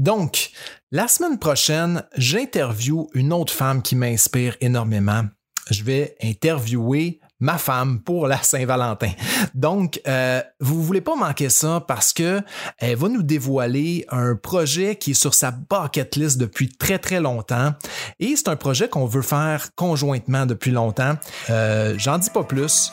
Donc, 0.00 0.50
la 0.92 1.08
semaine 1.08 1.38
prochaine, 1.38 2.02
j'interviewe 2.16 3.08
une 3.12 3.34
autre 3.34 3.52
femme 3.52 3.82
qui 3.82 3.96
m'inspire 3.96 4.56
énormément. 4.62 5.24
Je 5.70 5.84
vais 5.84 6.16
interviewer 6.22 7.20
ma 7.38 7.58
femme 7.58 8.00
pour 8.00 8.26
la 8.26 8.38
Saint-Valentin. 8.38 9.10
Donc, 9.54 10.00
euh, 10.08 10.42
vous 10.58 10.82
voulez 10.82 11.02
pas 11.02 11.16
manquer 11.16 11.50
ça 11.50 11.84
parce 11.86 12.14
que 12.14 12.40
elle 12.78 12.96
va 12.96 13.08
nous 13.10 13.22
dévoiler 13.22 14.06
un 14.08 14.36
projet 14.36 14.96
qui 14.96 15.10
est 15.10 15.14
sur 15.14 15.34
sa 15.34 15.50
bucket 15.50 16.16
list 16.16 16.38
depuis 16.38 16.70
très 16.70 16.98
très 16.98 17.20
longtemps 17.20 17.74
et 18.20 18.36
c'est 18.36 18.48
un 18.48 18.56
projet 18.56 18.88
qu'on 18.88 19.04
veut 19.04 19.20
faire 19.20 19.74
conjointement 19.74 20.46
depuis 20.46 20.70
longtemps. 20.70 21.12
Euh, 21.50 21.94
J'en 21.98 22.16
dis 22.16 22.30
pas 22.30 22.44
plus. 22.44 22.90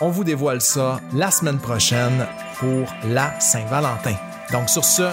on 0.00 0.10
vous 0.10 0.24
dévoile 0.24 0.60
ça 0.60 1.00
la 1.14 1.30
semaine 1.30 1.58
prochaine 1.58 2.26
pour 2.58 2.92
la 3.04 3.38
Saint-Valentin. 3.38 4.16
Donc 4.52 4.68
sur 4.68 4.84
ce, 4.84 5.12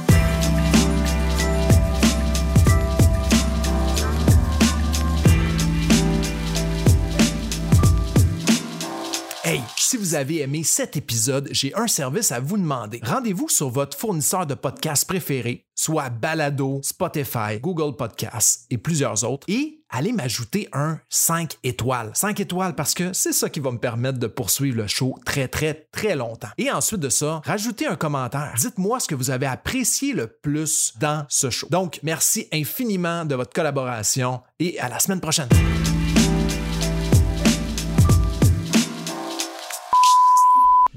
Si 9.91 9.97
vous 9.97 10.15
avez 10.15 10.39
aimé 10.39 10.63
cet 10.63 10.95
épisode, 10.95 11.49
j'ai 11.51 11.75
un 11.75 11.85
service 11.85 12.31
à 12.31 12.39
vous 12.39 12.55
demander. 12.55 13.01
Rendez-vous 13.03 13.49
sur 13.49 13.67
votre 13.67 13.97
fournisseur 13.97 14.45
de 14.45 14.53
podcasts 14.53 15.05
préféré, 15.05 15.65
soit 15.75 16.09
Balado, 16.09 16.79
Spotify, 16.81 17.59
Google 17.61 17.97
Podcasts 17.97 18.67
et 18.69 18.77
plusieurs 18.77 19.29
autres, 19.29 19.45
et 19.49 19.81
allez 19.89 20.13
m'ajouter 20.13 20.69
un 20.71 20.97
5 21.09 21.57
étoiles. 21.65 22.11
5 22.13 22.39
étoiles 22.39 22.73
parce 22.73 22.93
que 22.93 23.11
c'est 23.11 23.33
ça 23.33 23.49
qui 23.49 23.59
va 23.59 23.71
me 23.71 23.79
permettre 23.79 24.17
de 24.17 24.27
poursuivre 24.27 24.77
le 24.77 24.87
show 24.87 25.19
très 25.25 25.49
très 25.49 25.89
très 25.91 26.15
longtemps. 26.15 26.47
Et 26.57 26.71
ensuite 26.71 27.01
de 27.01 27.09
ça, 27.09 27.41
rajoutez 27.43 27.85
un 27.85 27.97
commentaire. 27.97 28.53
Dites-moi 28.57 29.01
ce 29.01 29.09
que 29.09 29.15
vous 29.15 29.29
avez 29.29 29.45
apprécié 29.45 30.13
le 30.13 30.27
plus 30.27 30.93
dans 31.01 31.25
ce 31.27 31.49
show. 31.49 31.67
Donc, 31.69 31.99
merci 32.01 32.47
infiniment 32.53 33.25
de 33.25 33.35
votre 33.35 33.51
collaboration 33.51 34.39
et 34.57 34.79
à 34.79 34.87
la 34.87 34.99
semaine 34.99 35.19
prochaine. 35.19 35.49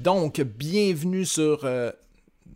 Donc, 0.05 0.39
bienvenue 0.39 1.25
sur... 1.25 1.65
euh, 1.65 1.91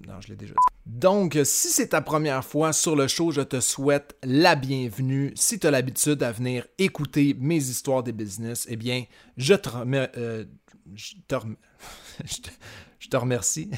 Non, 0.08 0.22
je 0.22 0.28
l'ai 0.28 0.36
déjà 0.36 0.54
dit. 0.54 0.60
Donc, 0.86 1.36
si 1.44 1.70
c'est 1.70 1.88
ta 1.88 2.02
première 2.02 2.46
fois 2.46 2.74
sur 2.74 2.96
le 2.96 3.08
show, 3.08 3.32
je 3.32 3.42
te 3.42 3.60
souhaite 3.60 4.16
la 4.22 4.56
bienvenue. 4.56 5.34
Si 5.34 5.58
tu 5.58 5.66
as 5.66 5.72
l'habitude 5.72 6.22
à 6.22 6.32
venir 6.32 6.68
écouter 6.78 7.36
mes 7.40 7.56
histoires 7.56 8.04
des 8.04 8.12
business, 8.12 8.68
eh 8.70 8.76
bien, 8.76 9.06
je 9.36 9.56
te, 9.56 9.68
remercie. 13.18 13.72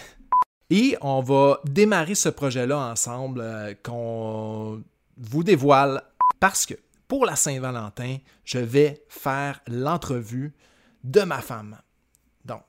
Et 0.70 0.98
on 1.00 1.22
va 1.22 1.62
démarrer 1.64 2.16
ce 2.16 2.28
projet-là 2.28 2.78
ensemble 2.78 3.40
euh, 3.40 3.74
qu'on 3.82 4.84
vous 5.16 5.44
dévoile 5.46 6.04
parce 6.42 6.66
que 6.66 6.74
pour 7.08 7.26
la 7.26 7.38
Saint-Valentin, 7.38 8.18
je 8.44 8.60
vais 8.60 9.06
faire 9.08 9.62
l'entrevue 9.66 10.52
de 11.06 11.22
ma 11.22 11.40
femme. 11.40 11.78
Donc, 12.44 12.64